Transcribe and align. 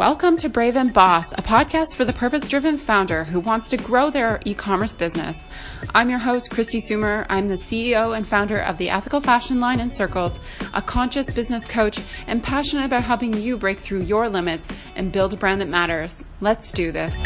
Welcome 0.00 0.38
to 0.38 0.48
Brave 0.48 0.78
and 0.78 0.94
Boss, 0.94 1.32
a 1.32 1.42
podcast 1.42 1.94
for 1.94 2.06
the 2.06 2.12
purpose 2.14 2.48
driven 2.48 2.78
founder 2.78 3.22
who 3.22 3.38
wants 3.38 3.68
to 3.68 3.76
grow 3.76 4.08
their 4.08 4.40
e 4.46 4.54
commerce 4.54 4.96
business. 4.96 5.50
I'm 5.94 6.08
your 6.08 6.18
host, 6.18 6.50
Kristi 6.50 6.80
Soomer. 6.80 7.26
I'm 7.28 7.48
the 7.48 7.54
CEO 7.56 8.16
and 8.16 8.26
founder 8.26 8.60
of 8.60 8.78
the 8.78 8.88
ethical 8.88 9.20
fashion 9.20 9.60
line 9.60 9.78
Encircled, 9.78 10.40
a 10.72 10.80
conscious 10.80 11.28
business 11.28 11.66
coach, 11.66 11.98
and 12.26 12.42
passionate 12.42 12.86
about 12.86 13.02
helping 13.02 13.34
you 13.34 13.58
break 13.58 13.78
through 13.78 14.00
your 14.00 14.26
limits 14.30 14.72
and 14.96 15.12
build 15.12 15.34
a 15.34 15.36
brand 15.36 15.60
that 15.60 15.68
matters. 15.68 16.24
Let's 16.40 16.72
do 16.72 16.92
this. 16.92 17.22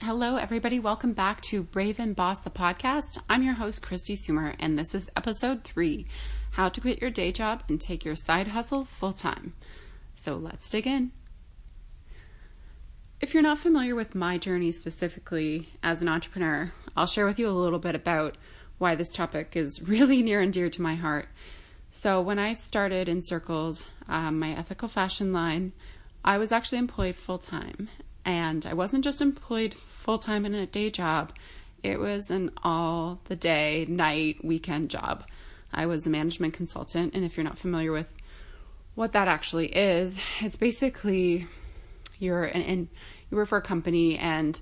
Hello, 0.00 0.36
everybody. 0.36 0.78
Welcome 0.78 1.12
back 1.12 1.40
to 1.50 1.64
Brave 1.64 1.98
and 1.98 2.14
Boss, 2.14 2.38
the 2.38 2.50
podcast. 2.50 3.18
I'm 3.28 3.42
your 3.42 3.54
host, 3.54 3.82
Kristi 3.82 4.16
Soomer, 4.16 4.54
and 4.60 4.78
this 4.78 4.94
is 4.94 5.10
episode 5.16 5.64
three 5.64 6.06
how 6.56 6.70
to 6.70 6.80
quit 6.80 7.02
your 7.02 7.10
day 7.10 7.30
job 7.30 7.62
and 7.68 7.78
take 7.78 8.02
your 8.02 8.14
side 8.14 8.48
hustle 8.48 8.86
full 8.86 9.12
time. 9.12 9.52
So 10.14 10.36
let's 10.36 10.70
dig 10.70 10.86
in. 10.86 11.12
If 13.20 13.34
you're 13.34 13.42
not 13.42 13.58
familiar 13.58 13.94
with 13.94 14.14
my 14.14 14.38
journey 14.38 14.70
specifically 14.70 15.68
as 15.82 16.00
an 16.00 16.08
entrepreneur, 16.08 16.72
I'll 16.96 17.04
share 17.04 17.26
with 17.26 17.38
you 17.38 17.46
a 17.46 17.50
little 17.50 17.78
bit 17.78 17.94
about 17.94 18.38
why 18.78 18.94
this 18.94 19.12
topic 19.12 19.54
is 19.54 19.82
really 19.86 20.22
near 20.22 20.40
and 20.40 20.50
dear 20.50 20.70
to 20.70 20.80
my 20.80 20.94
heart. 20.94 21.28
So, 21.90 22.22
when 22.22 22.38
I 22.38 22.54
started 22.54 23.06
Encircled, 23.06 23.84
um, 24.08 24.38
my 24.38 24.56
ethical 24.56 24.88
fashion 24.88 25.34
line, 25.34 25.74
I 26.24 26.38
was 26.38 26.52
actually 26.52 26.78
employed 26.78 27.16
full 27.16 27.38
time. 27.38 27.90
And 28.24 28.64
I 28.64 28.72
wasn't 28.72 29.04
just 29.04 29.20
employed 29.20 29.74
full 29.74 30.18
time 30.18 30.46
in 30.46 30.54
a 30.54 30.64
day 30.64 30.88
job, 30.88 31.34
it 31.82 32.00
was 32.00 32.30
an 32.30 32.50
all 32.64 33.20
the 33.26 33.36
day, 33.36 33.84
night, 33.90 34.42
weekend 34.42 34.88
job. 34.88 35.22
I 35.72 35.86
was 35.86 36.06
a 36.06 36.10
management 36.10 36.54
consultant. 36.54 37.14
And 37.14 37.24
if 37.24 37.36
you're 37.36 37.44
not 37.44 37.58
familiar 37.58 37.92
with 37.92 38.08
what 38.94 39.12
that 39.12 39.28
actually 39.28 39.66
is, 39.66 40.18
it's 40.40 40.56
basically 40.56 41.46
you're 42.18 42.44
an, 42.44 42.62
and 42.62 42.88
you 43.30 43.36
work 43.36 43.48
for 43.48 43.58
a 43.58 43.62
company 43.62 44.16
and 44.16 44.60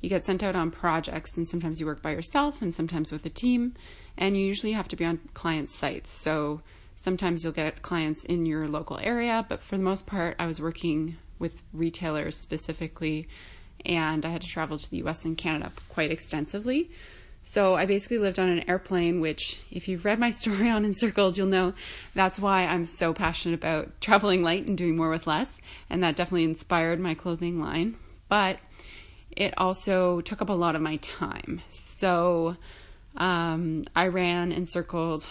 you 0.00 0.08
get 0.08 0.24
sent 0.24 0.42
out 0.42 0.56
on 0.56 0.70
projects 0.70 1.36
and 1.36 1.48
sometimes 1.48 1.80
you 1.80 1.86
work 1.86 2.02
by 2.02 2.10
yourself 2.10 2.62
and 2.62 2.74
sometimes 2.74 3.12
with 3.12 3.24
a 3.26 3.30
team 3.30 3.74
and 4.18 4.36
you 4.36 4.44
usually 4.44 4.72
have 4.72 4.88
to 4.88 4.96
be 4.96 5.04
on 5.04 5.20
client 5.34 5.70
sites. 5.70 6.10
So 6.10 6.60
sometimes 6.96 7.44
you'll 7.44 7.52
get 7.52 7.82
clients 7.82 8.24
in 8.24 8.46
your 8.46 8.68
local 8.68 8.98
area, 8.98 9.44
but 9.48 9.60
for 9.60 9.76
the 9.76 9.82
most 9.82 10.06
part 10.06 10.36
I 10.38 10.46
was 10.46 10.60
working 10.60 11.16
with 11.38 11.52
retailers 11.72 12.36
specifically 12.36 13.28
and 13.84 14.24
I 14.24 14.30
had 14.30 14.42
to 14.42 14.48
travel 14.48 14.78
to 14.78 14.90
the 14.90 15.04
US 15.04 15.24
and 15.24 15.36
Canada 15.36 15.72
quite 15.88 16.10
extensively. 16.10 16.90
So 17.48 17.76
I 17.76 17.86
basically 17.86 18.18
lived 18.18 18.40
on 18.40 18.48
an 18.48 18.68
airplane, 18.68 19.20
which, 19.20 19.60
if 19.70 19.86
you've 19.86 20.04
read 20.04 20.18
my 20.18 20.30
story 20.42 20.68
on 20.68 20.84
Encircled, 20.84 21.36
you'll 21.36 21.46
know 21.46 21.74
that's 22.12 22.40
why 22.40 22.66
I'm 22.66 22.84
so 22.84 23.14
passionate 23.14 23.54
about 23.54 24.00
traveling 24.00 24.42
light 24.42 24.66
and 24.66 24.76
doing 24.76 24.96
more 24.96 25.10
with 25.10 25.28
less. 25.28 25.56
And 25.88 26.02
that 26.02 26.16
definitely 26.16 26.42
inspired 26.42 26.98
my 26.98 27.14
clothing 27.14 27.60
line. 27.60 27.96
But 28.28 28.58
it 29.30 29.54
also 29.56 30.20
took 30.22 30.42
up 30.42 30.48
a 30.48 30.54
lot 30.54 30.74
of 30.74 30.82
my 30.82 30.96
time. 30.96 31.62
So 31.70 32.56
um, 33.16 33.84
I 33.94 34.08
ran 34.08 34.50
Encircled 34.50 35.28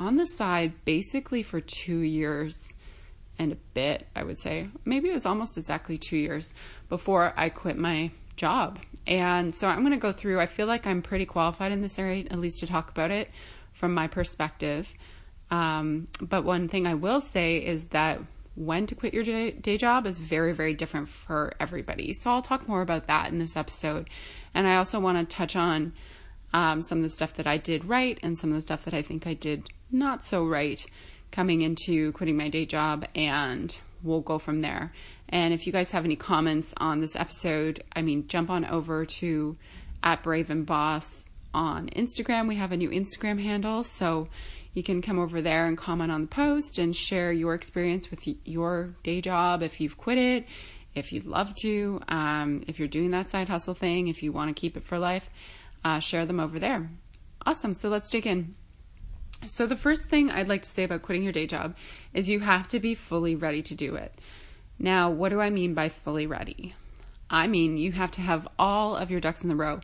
on 0.00 0.16
the 0.16 0.24
side 0.24 0.72
basically 0.86 1.42
for 1.42 1.60
two 1.60 1.98
years 1.98 2.72
and 3.38 3.52
a 3.52 3.56
bit, 3.74 4.06
I 4.16 4.22
would 4.22 4.38
say. 4.38 4.70
Maybe 4.86 5.10
it 5.10 5.14
was 5.14 5.26
almost 5.26 5.58
exactly 5.58 5.98
two 5.98 6.16
years 6.16 6.54
before 6.88 7.34
I 7.36 7.50
quit 7.50 7.76
my 7.76 8.12
job. 8.36 8.78
And 9.06 9.54
so 9.54 9.68
I'm 9.68 9.80
going 9.80 9.92
to 9.92 9.98
go 9.98 10.12
through, 10.12 10.40
I 10.40 10.46
feel 10.46 10.66
like 10.66 10.86
I'm 10.86 11.02
pretty 11.02 11.26
qualified 11.26 11.72
in 11.72 11.82
this 11.82 11.98
area, 11.98 12.24
at 12.30 12.38
least 12.38 12.60
to 12.60 12.66
talk 12.66 12.90
about 12.90 13.10
it 13.10 13.30
from 13.72 13.94
my 13.94 14.06
perspective. 14.06 14.92
Um, 15.50 16.08
but 16.20 16.44
one 16.44 16.68
thing 16.68 16.86
I 16.86 16.94
will 16.94 17.20
say 17.20 17.58
is 17.58 17.86
that 17.86 18.20
when 18.54 18.86
to 18.86 18.94
quit 18.94 19.14
your 19.14 19.24
day 19.24 19.76
job 19.76 20.06
is 20.06 20.18
very, 20.18 20.52
very 20.52 20.74
different 20.74 21.08
for 21.08 21.54
everybody. 21.58 22.12
So 22.12 22.30
I'll 22.30 22.42
talk 22.42 22.68
more 22.68 22.82
about 22.82 23.06
that 23.06 23.30
in 23.30 23.38
this 23.38 23.56
episode. 23.56 24.08
And 24.54 24.66
I 24.66 24.76
also 24.76 25.00
want 25.00 25.18
to 25.18 25.36
touch 25.36 25.56
on 25.56 25.92
um, 26.52 26.82
some 26.82 26.98
of 26.98 27.02
the 27.02 27.10
stuff 27.10 27.34
that 27.34 27.46
I 27.46 27.56
did 27.58 27.84
right 27.84 28.18
and 28.22 28.36
some 28.36 28.50
of 28.50 28.56
the 28.56 28.60
stuff 28.60 28.84
that 28.84 28.94
I 28.94 29.02
think 29.02 29.26
I 29.26 29.34
did 29.34 29.70
not 29.90 30.24
so 30.24 30.44
right 30.44 30.84
coming 31.30 31.62
into 31.62 32.12
quitting 32.12 32.36
my 32.36 32.48
day 32.48 32.66
job. 32.66 33.06
And 33.14 33.76
we'll 34.02 34.20
go 34.20 34.38
from 34.38 34.60
there. 34.60 34.92
And 35.30 35.54
if 35.54 35.66
you 35.66 35.72
guys 35.72 35.92
have 35.92 36.04
any 36.04 36.16
comments 36.16 36.74
on 36.76 37.00
this 37.00 37.16
episode, 37.16 37.84
I 37.94 38.02
mean, 38.02 38.26
jump 38.26 38.50
on 38.50 38.64
over 38.64 39.06
to 39.06 39.56
at 40.02 40.22
Brave 40.22 40.50
and 40.50 40.66
Boss 40.66 41.28
on 41.54 41.88
Instagram. 41.90 42.48
We 42.48 42.56
have 42.56 42.72
a 42.72 42.76
new 42.76 42.90
Instagram 42.90 43.40
handle, 43.40 43.84
so 43.84 44.28
you 44.74 44.82
can 44.82 45.02
come 45.02 45.18
over 45.18 45.40
there 45.40 45.66
and 45.66 45.78
comment 45.78 46.10
on 46.10 46.22
the 46.22 46.26
post 46.26 46.78
and 46.78 46.94
share 46.94 47.32
your 47.32 47.54
experience 47.54 48.10
with 48.10 48.26
your 48.44 48.94
day 49.04 49.20
job 49.20 49.62
if 49.62 49.80
you've 49.80 49.96
quit 49.96 50.18
it, 50.18 50.46
if 50.94 51.12
you'd 51.12 51.26
love 51.26 51.54
to, 51.62 52.00
um, 52.08 52.64
if 52.66 52.78
you're 52.78 52.88
doing 52.88 53.12
that 53.12 53.30
side 53.30 53.48
hustle 53.48 53.74
thing, 53.74 54.08
if 54.08 54.22
you 54.22 54.32
want 54.32 54.54
to 54.54 54.60
keep 54.60 54.76
it 54.76 54.84
for 54.84 54.98
life, 54.98 55.28
uh, 55.84 56.00
share 56.00 56.26
them 56.26 56.40
over 56.40 56.58
there. 56.58 56.90
Awesome. 57.46 57.72
So 57.72 57.88
let's 57.88 58.10
dig 58.10 58.26
in. 58.26 58.54
So, 59.46 59.66
the 59.66 59.76
first 59.76 60.10
thing 60.10 60.30
I'd 60.30 60.48
like 60.48 60.62
to 60.62 60.68
say 60.68 60.84
about 60.84 61.00
quitting 61.00 61.22
your 61.22 61.32
day 61.32 61.46
job 61.46 61.74
is 62.12 62.28
you 62.28 62.40
have 62.40 62.68
to 62.68 62.78
be 62.78 62.94
fully 62.94 63.36
ready 63.36 63.62
to 63.62 63.74
do 63.74 63.94
it. 63.94 64.12
Now, 64.82 65.10
what 65.10 65.28
do 65.28 65.40
I 65.40 65.50
mean 65.50 65.74
by 65.74 65.90
fully 65.90 66.26
ready? 66.26 66.74
I 67.28 67.48
mean, 67.48 67.76
you 67.76 67.92
have 67.92 68.12
to 68.12 68.22
have 68.22 68.48
all 68.58 68.96
of 68.96 69.10
your 69.10 69.20
ducks 69.20 69.42
in 69.42 69.50
the 69.50 69.54
row 69.54 69.80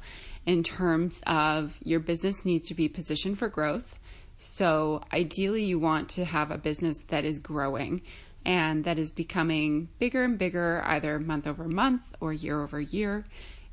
in 0.46 0.62
terms 0.62 1.20
of 1.26 1.78
your 1.82 2.00
business 2.00 2.46
needs 2.46 2.68
to 2.68 2.74
be 2.74 2.88
positioned 2.88 3.38
for 3.38 3.50
growth. 3.50 3.98
So, 4.38 5.02
ideally, 5.12 5.64
you 5.64 5.78
want 5.78 6.08
to 6.10 6.24
have 6.24 6.50
a 6.50 6.56
business 6.56 6.98
that 7.08 7.26
is 7.26 7.38
growing 7.38 8.00
and 8.46 8.84
that 8.84 8.98
is 8.98 9.10
becoming 9.10 9.88
bigger 9.98 10.24
and 10.24 10.38
bigger, 10.38 10.82
either 10.86 11.18
month 11.18 11.46
over 11.46 11.68
month 11.68 12.00
or 12.20 12.32
year 12.32 12.62
over 12.62 12.80
year. 12.80 13.26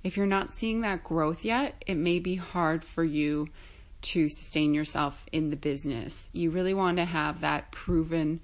If 0.04 0.18
you're 0.18 0.26
not 0.26 0.54
seeing 0.54 0.82
that 0.82 1.06
growth 1.06 1.46
yet, 1.46 1.82
it 1.88 1.96
may 1.96 2.20
be 2.20 2.36
hard 2.36 2.84
for 2.84 3.04
you 3.04 3.48
to 4.02 4.28
sustain 4.28 4.74
yourself 4.74 5.26
in 5.32 5.50
the 5.50 5.56
business. 5.56 6.30
You 6.34 6.50
really 6.50 6.74
want 6.74 6.98
to 6.98 7.06
have 7.06 7.42
that 7.42 7.72
proven, 7.72 8.42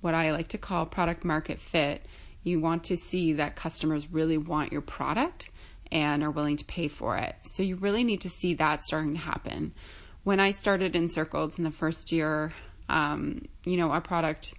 what 0.00 0.14
I 0.14 0.32
like 0.32 0.48
to 0.48 0.58
call 0.58 0.86
product 0.86 1.24
market 1.24 1.60
fit 1.60 2.04
you 2.46 2.60
want 2.60 2.84
to 2.84 2.96
see 2.96 3.32
that 3.34 3.56
customers 3.56 4.12
really 4.12 4.38
want 4.38 4.70
your 4.70 4.80
product 4.80 5.50
and 5.90 6.22
are 6.22 6.30
willing 6.30 6.56
to 6.56 6.64
pay 6.64 6.86
for 6.86 7.16
it. 7.16 7.34
So 7.42 7.64
you 7.64 7.74
really 7.74 8.04
need 8.04 8.20
to 8.20 8.30
see 8.30 8.54
that 8.54 8.84
starting 8.84 9.14
to 9.14 9.20
happen. 9.20 9.72
When 10.22 10.38
I 10.38 10.52
started 10.52 10.94
Encircled 10.94 11.58
in 11.58 11.64
the 11.64 11.72
first 11.72 12.12
year, 12.12 12.52
um, 12.88 13.42
you 13.64 13.76
know, 13.76 13.90
our 13.90 14.00
product 14.00 14.54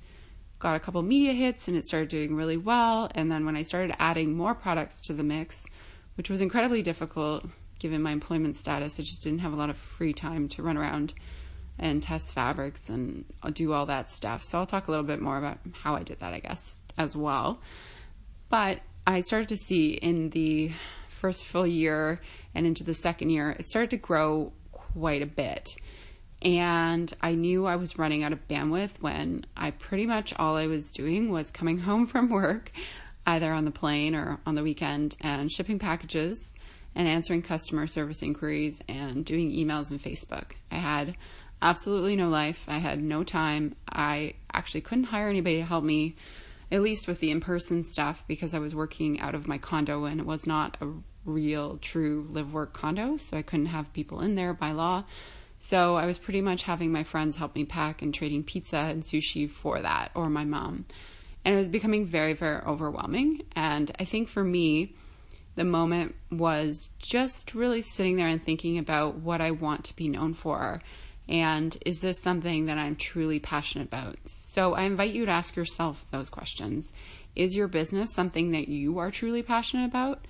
got 0.60 0.76
a 0.76 0.80
couple 0.82 1.02
media 1.02 1.32
hits 1.32 1.70
and 1.70 1.78
it 1.78 1.86
started 1.86 2.10
doing 2.10 2.36
really 2.36 2.58
well. 2.58 3.10
And 3.16 3.32
then 3.32 3.46
when 3.46 3.56
I 3.56 3.62
started 3.62 3.96
adding 4.00 4.36
more 4.36 4.54
products 4.54 5.00
to 5.02 5.14
the 5.14 5.24
mix, 5.24 5.66
which 6.16 6.30
was 6.30 6.42
incredibly 6.42 6.82
difficult 6.82 7.46
given 7.80 8.02
my 8.02 8.12
employment 8.12 8.58
status, 8.58 9.00
I 9.00 9.04
just 9.04 9.24
didn't 9.24 9.40
have 9.40 9.54
a 9.54 9.58
lot 9.58 9.70
of 9.70 9.78
free 9.78 10.12
time 10.12 10.50
to 10.50 10.64
run 10.64 10.78
around 10.78 11.14
and 11.80 12.04
test 12.04 12.34
fabrics 12.34 12.90
and 12.90 13.24
do 13.54 13.72
all 13.72 13.86
that 13.86 14.10
stuff. 14.10 14.44
So 14.44 14.58
I'll 14.58 14.66
talk 14.66 14.88
a 14.88 14.92
little 14.92 15.06
bit 15.06 15.22
more 15.22 15.38
about 15.38 15.60
how 15.72 15.96
I 15.96 16.04
did 16.04 16.20
that, 16.20 16.34
I 16.34 16.40
guess, 16.40 16.82
as 16.98 17.16
well. 17.16 17.60
But 18.50 18.80
I 19.06 19.22
started 19.22 19.50
to 19.50 19.58
see 19.58 19.92
in 19.92 20.30
the 20.30 20.72
first 21.10 21.46
full 21.46 21.68
year 21.68 22.22
and 22.54 22.66
into 22.66 22.84
the 22.84 22.94
second 22.94 23.30
year, 23.30 23.52
it 23.52 23.68
started 23.68 23.92
to 23.92 23.98
grow 23.98 24.54
quite 24.72 25.22
a 25.22 25.28
bit. 25.28 25.70
And 26.42 27.12
I 27.22 27.34
knew 27.34 27.66
I 27.66 27.78
was 27.78 27.98
running 27.98 28.24
out 28.24 28.32
of 28.32 28.48
bandwidth 28.48 29.02
when 29.02 29.46
I 29.56 29.72
pretty 29.72 30.06
much 30.06 30.34
all 30.38 30.56
I 30.56 30.68
was 30.68 30.92
doing 30.92 31.32
was 31.32 31.52
coming 31.52 31.78
home 31.80 32.06
from 32.06 32.30
work, 32.30 32.72
either 33.26 33.52
on 33.52 33.66
the 33.66 33.72
plane 33.72 34.16
or 34.16 34.40
on 34.46 34.56
the 34.56 34.64
weekend, 34.64 35.16
and 35.22 35.52
shipping 35.52 35.80
packages 35.80 36.54
and 36.96 37.08
answering 37.08 37.42
customer 37.42 37.88
service 37.88 38.24
inquiries 38.24 38.82
and 38.88 39.24
doing 39.24 39.52
emails 39.52 39.92
and 39.92 40.02
Facebook. 40.02 40.54
I 40.72 40.78
had 40.78 41.16
absolutely 41.62 42.16
no 42.16 42.30
life. 42.30 42.64
I 42.68 42.80
had 42.80 43.02
no 43.02 43.24
time. 43.24 43.76
I 43.88 44.34
actually 44.54 44.82
couldn't 44.82 45.06
hire 45.06 45.30
anybody 45.30 45.58
to 45.58 45.66
help 45.66 45.84
me, 45.84 46.16
at 46.72 46.82
least 46.82 47.08
with 47.08 47.20
the 47.20 47.32
in 47.32 47.40
person 47.40 47.84
stuff, 47.84 48.24
because 48.28 48.54
I 48.54 48.60
was 48.60 48.76
working 48.76 49.20
out 49.20 49.36
of 49.36 49.48
my 49.48 49.58
condo 49.58 50.06
and 50.06 50.20
it 50.20 50.26
was 50.26 50.46
not 50.46 50.78
a 50.82 50.88
real, 51.26 51.78
true 51.78 52.28
live 52.32 52.54
work 52.54 52.74
condo. 52.74 53.18
So 53.18 53.38
I 53.38 53.42
couldn't 53.42 53.68
have 53.68 53.94
people 53.94 54.22
in 54.22 54.36
there 54.36 54.54
by 54.54 54.72
law. 54.72 55.06
So 55.60 55.96
I 55.96 56.06
was 56.06 56.18
pretty 56.18 56.42
much 56.42 56.64
having 56.64 56.92
my 56.92 57.04
friends 57.04 57.36
help 57.36 57.56
me 57.56 57.66
pack 57.66 58.02
and 58.02 58.14
trading 58.14 58.44
pizza 58.44 58.78
and 58.78 59.04
sushi 59.04 59.50
for 59.50 59.82
that, 59.82 60.12
or 60.14 60.30
my 60.30 60.46
mom. 60.46 60.86
And 61.44 61.56
it 61.56 61.58
was 61.58 61.70
becoming 61.70 62.06
very, 62.06 62.34
very 62.34 62.62
overwhelming. 62.64 63.44
And 63.56 63.92
I 64.00 64.06
think 64.06 64.28
for 64.28 64.44
me, 64.44 64.94
the 65.56 65.64
moment 65.64 66.16
was 66.30 66.92
just 67.00 67.56
really 67.56 67.82
sitting 67.82 68.18
there 68.18 68.28
and 68.28 68.44
thinking 68.44 68.78
about 68.78 69.16
what 69.16 69.42
I 69.42 69.52
want 69.52 69.86
to 69.86 69.96
be 69.96 70.08
known 70.08 70.34
for 70.34 70.82
and 71.30 71.78
is 71.86 72.00
this 72.00 72.20
something 72.20 72.68
that 72.68 72.78
I'm 72.78 72.96
truly 72.96 73.40
passionate 73.40 73.88
about? 73.88 74.18
So 74.26 74.74
I 74.74 74.84
invite 74.84 75.14
you 75.14 75.26
to 75.26 75.32
ask 75.32 75.56
yourself 75.56 76.06
those 76.12 76.30
questions. 76.30 76.94
Is 77.36 77.56
your 77.56 77.68
business 77.68 78.14
something 78.14 78.52
that 78.52 78.70
you 78.70 79.00
are 79.00 79.12
truly 79.12 79.44
passionate 79.44 79.86
about? 79.86 80.26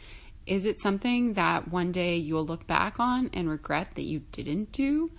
Is 0.47 0.65
it 0.65 0.79
something 0.79 1.33
that 1.33 1.67
one 1.69 1.91
day 1.91 2.17
you'll 2.17 2.45
look 2.45 2.65
back 2.65 2.99
on 2.99 3.29
and 3.33 3.49
regret 3.49 3.95
that 3.95 4.05
you 4.05 4.21
didn't 4.31 4.71
do? 4.71 5.11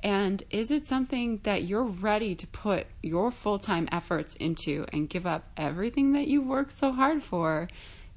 And 0.00 0.42
is 0.50 0.70
it 0.70 0.86
something 0.86 1.40
that 1.44 1.64
you're 1.64 1.84
ready 1.84 2.34
to 2.34 2.46
put 2.46 2.86
your 3.02 3.30
full 3.30 3.58
time 3.58 3.88
efforts 3.90 4.34
into 4.36 4.84
and 4.92 5.08
give 5.08 5.26
up 5.26 5.44
everything 5.56 6.12
that 6.12 6.28
you 6.28 6.42
worked 6.42 6.78
so 6.78 6.92
hard 6.92 7.22
for 7.22 7.68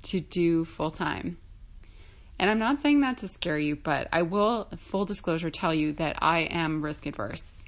to 0.03 0.19
do 0.19 0.65
full 0.65 0.91
time? 0.91 1.37
And 2.39 2.49
I'm 2.49 2.59
not 2.59 2.79
saying 2.79 3.01
that 3.01 3.17
to 3.17 3.27
scare 3.27 3.59
you, 3.59 3.75
but 3.75 4.07
I 4.13 4.21
will, 4.21 4.69
full 4.77 5.03
disclosure, 5.03 5.49
tell 5.49 5.73
you 5.73 5.91
that 5.93 6.15
I 6.21 6.39
am 6.39 6.81
risk 6.81 7.05
adverse. 7.05 7.65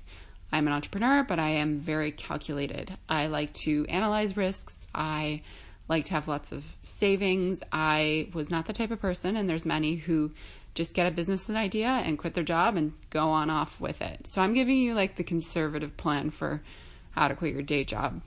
I'm 0.53 0.65
an 0.65 0.73
entrepreneur, 0.73 1.23
but 1.23 1.39
I 1.39 1.49
am 1.49 1.79
very 1.79 2.13
calculated. 2.13 2.97
I 3.09 3.27
like 3.27 3.53
to 3.65 3.85
analyze 3.89 4.37
risks. 4.37 4.87
I 4.95 5.41
like 5.89 6.05
to 6.05 6.13
have 6.13 6.29
lots 6.29 6.53
of 6.53 6.63
savings. 6.83 7.61
I 7.71 8.29
was 8.33 8.49
not 8.49 8.65
the 8.65 8.73
type 8.73 8.91
of 8.91 9.01
person, 9.01 9.35
and 9.35 9.49
there's 9.49 9.65
many 9.65 9.95
who 9.95 10.31
just 10.73 10.93
get 10.93 11.05
a 11.05 11.11
business 11.11 11.49
idea 11.49 11.87
and 11.89 12.17
quit 12.17 12.33
their 12.33 12.43
job 12.45 12.77
and 12.77 12.93
go 13.09 13.29
on 13.29 13.49
off 13.49 13.81
with 13.81 14.01
it. 14.01 14.25
So 14.27 14.41
I'm 14.41 14.53
giving 14.53 14.77
you 14.77 14.93
like 14.93 15.17
the 15.17 15.23
conservative 15.23 15.97
plan 15.97 16.29
for 16.29 16.61
how 17.11 17.27
to 17.27 17.35
quit 17.35 17.53
your 17.53 17.61
day 17.61 17.83
job. 17.83 18.21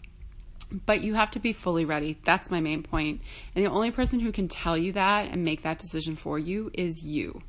But 0.70 1.02
you 1.02 1.14
have 1.14 1.30
to 1.32 1.38
be 1.38 1.52
fully 1.52 1.84
ready. 1.84 2.18
That's 2.24 2.50
my 2.50 2.60
main 2.60 2.82
point. 2.82 3.20
And 3.54 3.64
the 3.64 3.70
only 3.70 3.90
person 3.90 4.20
who 4.20 4.32
can 4.32 4.48
tell 4.48 4.76
you 4.76 4.92
that 4.92 5.30
and 5.30 5.44
make 5.44 5.62
that 5.62 5.78
decision 5.78 6.16
for 6.16 6.38
you 6.38 6.70
is 6.74 7.04
you. 7.04 7.42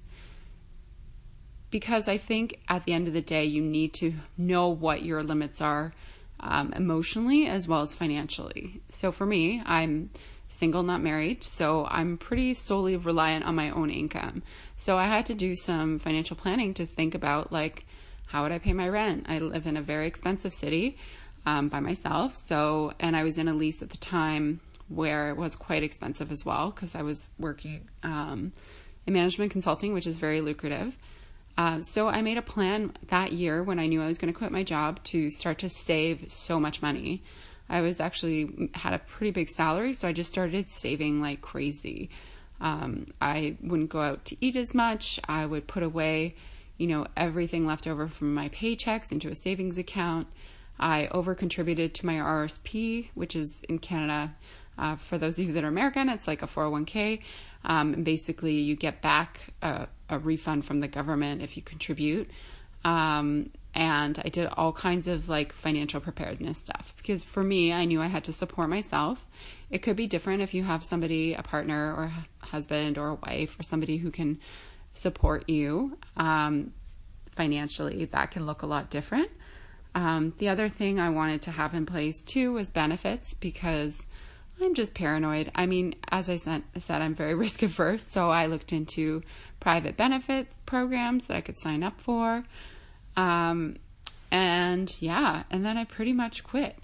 Because 1.72 2.08
I 2.08 2.18
think 2.18 2.60
at 2.70 2.86
the 2.86 2.94
end 2.94 3.08
of 3.08 3.14
the 3.14 3.22
day, 3.22 3.46
you 3.46 3.62
need 3.62 3.94
to 3.96 4.14
know 4.38 4.70
what 4.70 5.04
your 5.04 5.24
limits 5.24 5.62
are 5.62 5.94
um, 6.40 6.74
emotionally 6.74 7.48
as 7.48 7.68
well 7.68 7.82
as 7.82 7.94
financially. 7.94 8.82
So 8.90 9.12
for 9.12 9.26
me, 9.26 9.62
I'm 9.66 10.12
single, 10.48 10.84
not 10.84 11.02
married, 11.02 11.44
so 11.44 11.86
I'm 11.90 12.18
pretty 12.18 12.54
solely 12.54 12.96
reliant 12.96 13.46
on 13.46 13.56
my 13.56 13.72
own 13.72 13.90
income. 13.90 14.44
So 14.78 14.98
I 14.98 15.08
had 15.08 15.26
to 15.28 15.34
do 15.34 15.56
some 15.56 16.00
financial 16.00 16.36
planning 16.36 16.74
to 16.76 16.86
think 16.86 17.16
about 17.16 17.52
like 17.52 17.86
how 18.28 18.44
would 18.44 18.52
I 18.52 18.60
pay 18.60 18.74
my 18.74 18.90
rent? 18.90 19.26
I 19.30 19.40
live 19.40 19.68
in 19.68 19.78
a 19.78 19.82
very 19.82 20.08
expensive 20.08 20.54
city 20.54 20.98
um, 21.46 21.70
by 21.70 21.80
myself, 21.80 22.36
so 22.36 22.94
and 23.00 23.16
I 23.16 23.24
was 23.24 23.38
in 23.38 23.48
a 23.48 23.54
lease 23.54 23.82
at 23.82 23.90
the 23.90 23.98
time 23.98 24.60
where 24.88 25.30
it 25.30 25.38
was 25.38 25.56
quite 25.56 25.84
expensive 25.84 26.32
as 26.32 26.46
well 26.46 26.72
because 26.72 26.96
I 26.96 27.02
was 27.02 27.30
working 27.40 27.88
um, 28.04 28.54
in 29.08 29.14
management 29.14 29.52
consulting, 29.52 29.94
which 29.94 30.08
is 30.08 30.18
very 30.18 30.42
lucrative. 30.42 30.96
Uh, 31.58 31.82
so 31.82 32.08
I 32.08 32.22
made 32.22 32.38
a 32.38 32.42
plan 32.42 32.92
that 33.08 33.32
year 33.32 33.64
when 33.64 33.80
I 33.80 33.88
knew 33.88 34.02
I 34.02 34.08
was 34.08 34.18
going 34.18 34.32
to 34.32 34.38
quit 34.38 34.52
my 34.52 34.64
job 34.64 35.02
to 35.06 35.30
start 35.30 35.60
to 35.60 35.70
save 35.70 36.32
so 36.32 36.60
much 36.60 36.82
money. 36.82 37.24
I 37.70 37.82
was 37.82 38.00
actually 38.00 38.70
had 38.74 38.94
a 38.94 39.00
pretty 39.00 39.32
big 39.32 39.50
salary, 39.50 39.94
so 39.94 40.08
I 40.08 40.14
just 40.14 40.30
started 40.30 40.70
saving 40.70 41.22
like 41.22 41.42
crazy. 41.42 42.10
Um, 42.62 43.08
I 43.22 43.58
wouldn't 43.62 43.90
go 43.90 44.02
out 44.02 44.26
to 44.26 44.38
eat 44.40 44.56
as 44.56 44.74
much. 44.74 45.20
I 45.28 45.46
would 45.46 45.68
put 45.68 45.82
away, 45.82 46.36
you 46.78 46.88
know, 46.88 47.08
everything 47.18 47.66
left 47.66 47.88
over 47.88 48.08
from 48.08 48.34
my 48.34 48.50
paychecks 48.50 49.12
into 49.12 49.30
a 49.30 49.36
savings 49.36 49.78
account. 49.78 50.28
I 50.80 51.07
over 51.07 51.36
contributed 51.36 51.94
to 51.95 52.06
my 52.06 52.16
RSP, 52.16 53.10
which 53.13 53.36
is 53.36 53.63
in 53.63 53.80
Canada. 53.80 54.36
Uh, 54.77 54.98
for 54.98 55.18
those 55.18 55.39
of 55.39 55.45
you 55.45 55.54
that 55.54 55.63
are 55.63 55.69
American, 55.69 56.10
it's 56.10 56.27
like 56.27 56.42
a 56.42 56.48
401k. 56.48 57.22
Um, 57.63 58.04
basically, 58.04 58.60
you 58.60 58.75
get 58.75 59.01
back 59.01 59.39
a, 59.62 59.88
a, 60.10 60.19
refund 60.19 60.66
from 60.66 60.81
the 60.81 60.88
government 60.88 61.42
if 61.42 61.56
you 61.56 61.63
contribute. 61.63 62.30
Um, 62.83 63.50
and 63.74 64.22
I 64.24 64.30
did 64.30 64.48
all 64.48 64.72
kinds 64.72 65.07
of 65.07 65.27
like 65.27 65.51
financial 65.51 66.00
preparedness 66.00 66.57
stuff 66.57 66.94
because 66.98 67.24
for 67.24 67.44
me, 67.44 67.74
I 67.74 67.86
knew 67.86 68.01
I 68.01 68.07
had 68.07 68.25
to 68.25 68.33
support 68.33 68.69
myself. 68.69 69.25
It 69.69 69.80
could 69.80 69.95
be 69.95 70.07
different 70.07 70.42
if 70.42 70.54
you 70.54 70.63
have 70.63 70.83
somebody, 70.83 71.33
a 71.33 71.42
partner 71.42 71.94
or 71.95 72.04
a 72.04 72.45
husband 72.45 72.98
or 72.98 73.10
a 73.10 73.16
wife 73.16 73.60
or 73.60 73.63
somebody 73.63 73.98
who 73.98 74.12
can 74.12 74.39
support 74.94 75.50
you 75.50 75.98
um, 76.16 76.72
financially. 77.36 78.06
That 78.06 78.31
can 78.31 78.45
look 78.45 78.62
a 78.62 78.68
lot 78.68 78.89
different. 78.89 79.30
Um, 79.96 80.34
the 80.40 80.50
other 80.50 80.68
thing 80.68 81.00
I 81.00 81.10
wanted 81.10 81.42
to 81.44 81.52
have 81.52 81.74
in 81.74 81.86
place 81.86 82.22
too 82.22 82.54
was 82.54 82.70
benefits 82.70 83.34
because 83.34 84.06
I'm 84.62 84.74
just 84.74 84.94
paranoid. 84.94 85.52
I 85.56 85.66
mean, 85.66 85.96
as 86.10 86.30
I 86.30 86.36
said, 86.36 86.64
I'm 86.90 87.16
very 87.16 87.34
risk 87.36 87.64
averse, 87.64 88.04
so 88.04 88.30
I 88.30 88.46
looked 88.48 88.74
into 88.74 89.24
private 89.60 89.98
benefit 89.98 90.48
programs 90.66 91.26
that 91.28 91.38
I 91.38 91.42
could 91.42 91.58
sign 91.58 91.82
up 91.82 92.00
for. 92.02 92.44
Um, 93.16 93.78
and 94.32 94.94
yeah, 95.00 95.44
and 95.50 95.66
then 95.66 95.78
I 95.78 95.86
pretty 95.86 96.14
much 96.14 96.44
quit. 96.44 96.78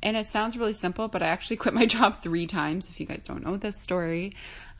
And 0.00 0.16
it 0.16 0.26
sounds 0.26 0.56
really 0.56 0.74
simple, 0.74 1.08
but 1.08 1.22
I 1.24 1.26
actually 1.26 1.56
quit 1.56 1.74
my 1.74 1.86
job 1.96 2.22
three 2.22 2.46
times. 2.46 2.88
If 2.88 3.00
you 3.00 3.06
guys 3.06 3.22
don't 3.24 3.44
know 3.44 3.56
this 3.56 3.80
story, 3.80 4.36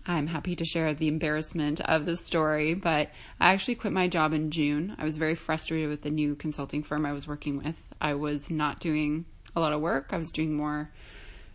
I'm 0.09 0.27
happy 0.27 0.57
to 0.57 0.65
share 0.65 0.95
the 0.95 1.07
embarrassment 1.07 1.83
of 1.83 2.07
the 2.07 2.17
story. 2.17 2.75
But 2.75 3.11
I 3.39 3.53
actually 3.53 3.75
quit 3.75 3.93
my 3.93 4.09
job 4.09 4.33
in 4.33 4.51
June. 4.51 4.97
I 4.99 5.05
was 5.05 5.19
very 5.19 5.35
frustrated 5.35 5.91
with 5.91 6.03
the 6.03 6.11
new 6.11 6.35
consulting 6.35 6.83
firm 6.83 7.05
I 7.05 7.13
was 7.13 7.29
working 7.29 7.59
with. 7.59 7.77
I 8.01 8.15
was 8.15 8.51
not 8.51 8.81
doing 8.81 9.27
a 9.55 9.61
lot 9.61 9.73
of 9.73 9.81
work, 9.81 10.09
I 10.11 10.19
was 10.19 10.31
doing 10.31 10.55
more 10.55 10.91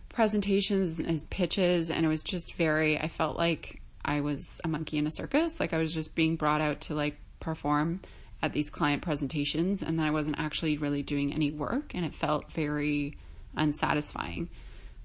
presentations 0.08 1.00
and 1.00 1.30
pitches, 1.30 1.90
and 1.90 2.04
it 2.04 2.08
was 2.08 2.22
just 2.22 2.54
very, 2.54 2.98
I 2.98 3.08
felt 3.08 3.36
like 3.36 3.80
I 4.04 4.20
was 4.20 4.60
a 4.62 4.68
monkey 4.68 4.98
in 4.98 5.06
a 5.06 5.10
circus. 5.10 5.58
Like 5.58 5.72
I 5.72 5.78
was 5.78 5.92
just 5.92 6.14
being 6.14 6.36
brought 6.36 6.60
out 6.60 6.82
to 6.82 6.94
like 6.94 7.16
perform 7.40 8.00
at 8.42 8.52
these 8.52 8.68
client 8.68 9.02
presentations 9.02 9.82
and 9.82 9.98
then 9.98 10.04
I 10.06 10.10
wasn't 10.10 10.38
actually 10.38 10.76
really 10.76 11.02
doing 11.02 11.32
any 11.32 11.50
work 11.50 11.94
and 11.94 12.04
it 12.04 12.14
felt 12.14 12.52
very 12.52 13.16
unsatisfying, 13.56 14.50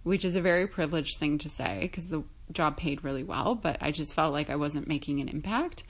which 0.04 0.26
is 0.26 0.36
a 0.36 0.42
very 0.42 0.68
privileged 0.68 1.18
thing 1.20 1.38
to 1.40 1.50
say 1.50 1.80
because 1.82 2.10
the 2.10 2.24
job 2.52 2.78
paid 2.78 3.04
really 3.04 3.24
well, 3.24 3.56
but 3.56 3.78
I 3.82 3.92
just 3.92 4.14
felt 4.14 4.34
like 4.34 4.50
I 4.50 4.56
wasn't 4.56 4.88
making 4.88 5.20
an 5.20 5.30
impact. 5.30 5.84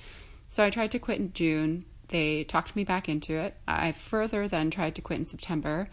So 0.47 0.63
I 0.63 0.69
tried 0.69 0.91
to 0.91 0.99
quit 0.99 1.19
in 1.19 1.33
June. 1.33 1.85
They 2.07 2.43
talked 2.43 2.75
me 2.75 2.83
back 2.83 3.07
into 3.07 3.33
it. 3.37 3.55
I 3.67 3.91
further 3.91 4.47
then 4.47 4.71
tried 4.71 4.95
to 4.95 5.01
quit 5.01 5.19
in 5.19 5.25
September. 5.25 5.89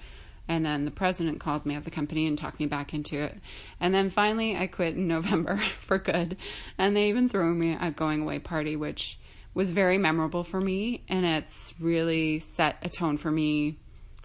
And 0.49 0.65
then 0.65 0.85
the 0.85 0.93
president 0.93 1.41
called 1.41 1.67
me 1.67 1.75
at 1.75 1.85
the 1.85 1.91
company 1.91 2.27
and 2.27 2.39
talked 2.39 2.61
me 2.61 2.67
back 2.67 2.95
into 2.95 3.21
it. 3.21 3.37
And 3.81 3.93
then 3.93 4.11
finally, 4.11 4.57
I 4.57 4.69
quit 4.69 4.95
in 4.95 5.09
November 5.17 5.61
for 5.81 5.99
good. 5.99 6.37
And 6.79 6.97
they 6.97 7.09
even 7.09 7.29
threw 7.29 7.55
me 7.55 7.77
a 7.81 7.91
going 7.91 8.23
away 8.23 8.39
party, 8.39 8.77
which 8.77 9.19
was 9.57 9.71
very 9.71 9.97
memorable 9.97 10.45
for 10.45 10.61
me 10.61 11.03
and 11.09 11.25
it's 11.25 11.73
really 11.81 12.39
set 12.39 12.77
a 12.83 12.91
tone 12.91 13.17
for 13.17 13.31
me 13.31 13.79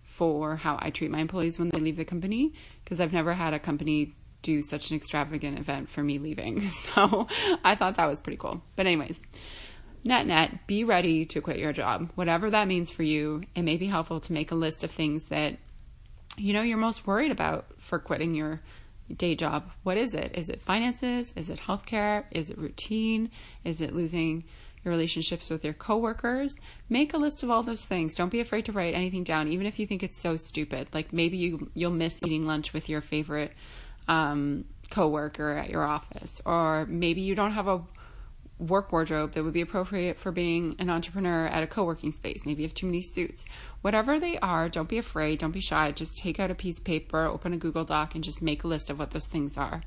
for 0.04 0.58
how 0.58 0.78
I 0.78 0.90
treat 0.90 1.10
my 1.10 1.20
employees 1.20 1.58
when 1.58 1.70
they 1.70 1.80
leave 1.80 1.96
the 1.96 2.04
company 2.04 2.52
because 2.84 3.00
I've 3.00 3.14
never 3.14 3.34
had 3.34 3.54
a 3.54 3.60
company 3.60 4.14
do 4.42 4.62
such 4.62 4.90
an 4.90 4.98
extravagant 4.98 5.60
event 5.60 5.90
for 5.90 6.04
me 6.04 6.20
leaving. 6.20 6.62
So 6.72 7.28
I 7.64 7.76
thought 7.76 7.98
that 7.98 8.08
was 8.08 8.20
pretty 8.20 8.38
cool. 8.38 8.62
But 8.76 8.88
anyways, 8.88 9.22
net 10.04 10.26
net, 10.26 10.68
be 10.68 10.84
ready 10.84 11.26
to 11.28 11.42
quit 11.42 11.60
your 11.60 11.74
job. 11.74 12.12
Whatever 12.16 12.50
that 12.50 12.68
means 12.68 12.90
for 12.90 13.04
you, 13.04 13.44
it 13.56 13.62
may 13.62 13.78
be 13.78 13.88
helpful 13.88 14.19
to 14.19 14.33
make 14.33 14.52
a 14.52 14.56
list 14.56 14.83
of 14.83 14.92
things 14.92 15.26
that 15.26 15.57
you 16.38 16.54
know 16.54 16.62
you're 16.62 16.78
most 16.78 17.06
worried 17.06 17.31
about 17.31 17.66
for 17.78 18.00
quitting 18.00 18.33
your 18.33 18.62
day 19.16 19.36
job. 19.36 19.69
What 19.83 19.98
is 19.98 20.16
it? 20.16 20.36
Is 20.36 20.50
it 20.50 20.62
finances? 20.62 21.33
Is 21.36 21.50
it 21.50 21.60
healthcare? 21.60 22.24
Is 22.31 22.50
it 22.50 22.57
routine? 22.57 23.31
Is 23.64 23.81
it 23.81 23.94
losing 23.94 24.45
your 24.83 24.92
relationships 24.92 25.50
with 25.50 25.64
your 25.64 25.74
coworkers. 25.74 26.56
Make 26.90 27.14
a 27.14 27.18
list 27.18 27.44
of 27.44 27.50
all 27.50 27.64
those 27.64 27.86
things. 27.86 28.16
Don't 28.16 28.31
be 28.31 28.40
afraid 28.40 28.66
to 28.66 28.71
write 28.71 28.94
anything 28.94 29.24
down, 29.24 29.48
even 29.48 29.68
if 29.68 29.80
you 29.80 29.86
think 29.86 30.04
it's 30.04 30.19
so 30.19 30.38
stupid. 30.38 30.88
Like 30.94 31.14
maybe 31.14 31.38
you 31.38 31.69
you'll 31.74 31.92
miss 31.92 32.19
eating 32.26 32.45
lunch 32.45 32.74
with 32.74 32.90
your 32.90 33.02
favorite 33.02 33.54
um, 34.08 34.66
coworker 34.90 35.58
at 35.58 35.70
your 35.70 35.84
office, 35.84 36.42
or 36.46 36.86
maybe 36.88 37.22
you 37.22 37.36
don't 37.36 37.52
have 37.52 37.68
a 37.68 37.81
work 38.62 38.92
wardrobe 38.92 39.31
that 39.31 39.44
would 39.44 39.54
be 39.54 39.62
appropriate 39.62 40.18
for 40.18 40.31
being 40.31 40.76
an 40.78 40.90
entrepreneur 40.90 41.48
at 41.48 41.64
a 41.64 41.68
co-working 41.68 42.12
space. 42.12 42.46
Maybe 42.46 42.62
you 42.62 42.68
have 42.68 42.76
too 42.76 42.86
many 42.86 43.02
suits. 43.02 43.46
Whatever 43.81 44.20
they 44.20 44.38
are, 44.38 44.70
don't 44.70 44.88
be 44.88 45.00
afraid, 45.00 45.40
don't 45.40 45.52
be 45.52 45.60
shy. 45.60 45.92
Just 45.92 46.18
take 46.18 46.40
out 46.40 46.52
a 46.52 46.56
piece 46.56 46.78
of 46.78 46.84
paper, 46.84 47.26
open 47.26 47.54
a 47.54 47.58
Google 47.58 47.86
Doc, 47.86 48.14
and 48.14 48.24
just 48.24 48.42
make 48.42 48.64
a 48.64 48.68
list 48.68 48.90
of 48.90 49.00
what 49.00 49.10
those 49.12 49.26
things 49.26 49.58
are. 49.58 49.81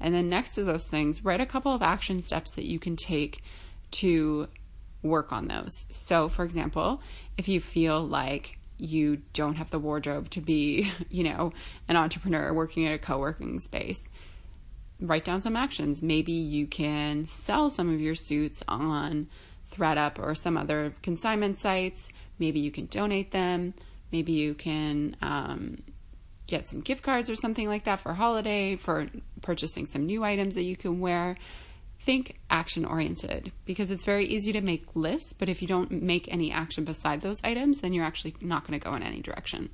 And 0.00 0.12
then 0.12 0.28
next 0.28 0.54
to 0.56 0.64
those 0.64 0.86
things, 0.86 1.24
write 1.24 1.40
a 1.40 1.46
couple 1.46 1.72
of 1.72 1.82
action 1.82 2.20
steps 2.20 2.54
that 2.56 2.64
you 2.64 2.78
can 2.78 2.96
take 2.96 3.42
to 3.92 4.48
work 5.02 5.32
on 5.32 5.46
those. 5.46 5.86
So, 5.90 6.28
for 6.28 6.44
example, 6.44 7.00
if 7.36 7.48
you 7.48 7.60
feel 7.60 8.04
like 8.04 8.57
you 8.78 9.20
don't 9.32 9.56
have 9.56 9.70
the 9.70 9.78
wardrobe 9.78 10.30
to 10.30 10.40
be, 10.40 10.90
you 11.10 11.24
know, 11.24 11.52
an 11.88 11.96
entrepreneur 11.96 12.52
working 12.52 12.86
at 12.86 12.94
a 12.94 12.98
co 12.98 13.18
working 13.18 13.58
space, 13.60 14.08
write 15.00 15.24
down 15.24 15.42
some 15.42 15.56
actions. 15.56 16.02
Maybe 16.02 16.32
you 16.32 16.66
can 16.66 17.26
sell 17.26 17.70
some 17.70 17.92
of 17.92 18.00
your 18.00 18.14
suits 18.14 18.62
on 18.66 19.28
ThredUp 19.74 20.18
or 20.18 20.34
some 20.34 20.56
other 20.56 20.94
consignment 21.02 21.58
sites. 21.58 22.10
Maybe 22.38 22.60
you 22.60 22.70
can 22.70 22.86
donate 22.86 23.30
them. 23.30 23.74
Maybe 24.10 24.32
you 24.32 24.54
can 24.54 25.16
um, 25.20 25.82
get 26.46 26.66
some 26.66 26.80
gift 26.80 27.02
cards 27.02 27.28
or 27.28 27.36
something 27.36 27.68
like 27.68 27.84
that 27.84 28.00
for 28.00 28.14
holiday, 28.14 28.76
for 28.76 29.08
purchasing 29.42 29.86
some 29.86 30.06
new 30.06 30.24
items 30.24 30.54
that 30.54 30.62
you 30.62 30.76
can 30.76 31.00
wear 31.00 31.36
think 32.00 32.38
action 32.50 32.84
oriented 32.84 33.52
because 33.64 33.90
it's 33.90 34.04
very 34.04 34.26
easy 34.26 34.52
to 34.52 34.60
make 34.60 34.86
lists, 34.94 35.32
but 35.32 35.48
if 35.48 35.60
you 35.60 35.68
don't 35.68 35.90
make 35.90 36.32
any 36.32 36.52
action 36.52 36.84
beside 36.84 37.20
those 37.20 37.42
items, 37.44 37.80
then 37.80 37.92
you're 37.92 38.04
actually 38.04 38.34
not 38.40 38.66
going 38.66 38.78
to 38.78 38.84
go 38.84 38.94
in 38.94 39.02
any 39.02 39.20
direction. 39.20 39.70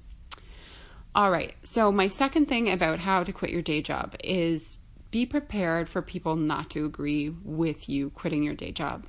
All 1.15 1.31
right, 1.31 1.55
so 1.63 1.93
my 1.93 2.09
second 2.09 2.47
thing 2.47 2.71
about 2.73 2.99
how 2.99 3.23
to 3.23 3.33
quit 3.33 3.53
your 3.53 3.63
day 3.63 3.83
job 3.83 4.17
is 4.25 4.81
be 5.13 5.27
prepared 5.27 5.89
for 5.89 6.03
people 6.03 6.35
not 6.35 6.71
to 6.71 6.85
agree 6.85 7.29
with 7.45 7.89
you 7.89 8.11
quitting 8.11 8.43
your 8.43 8.55
day 8.55 8.73
job. 8.73 9.07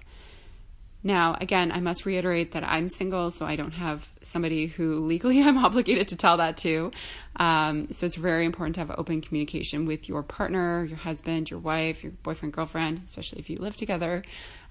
Now, 1.06 1.38
again, 1.40 1.72
I 1.72 1.82
must 1.82 2.08
reiterate 2.08 2.54
that 2.54 2.64
I'm 2.64 2.90
single, 2.90 3.30
so 3.30 3.46
I 3.46 3.56
don't 3.56 3.74
have 3.74 4.12
somebody 4.24 4.66
who 4.66 5.06
legally 5.06 5.40
I'm 5.44 5.56
obligated 5.56 6.08
to 6.08 6.16
tell 6.16 6.38
that 6.38 6.58
to. 6.58 6.92
Um, 7.36 7.92
so 7.92 8.08
it's 8.08 8.16
very 8.16 8.44
important 8.44 8.74
to 8.76 8.82
have 8.82 8.92
open 8.98 9.22
communication 9.22 9.86
with 9.86 10.10
your 10.10 10.24
partner, 10.24 10.84
your 10.84 10.98
husband, 10.98 11.52
your 11.52 11.60
wife, 11.60 12.02
your 12.04 12.12
boyfriend, 12.24 12.54
girlfriend, 12.54 13.04
especially 13.06 13.38
if 13.38 13.52
you 13.52 13.58
live 13.58 13.76
together, 13.76 14.24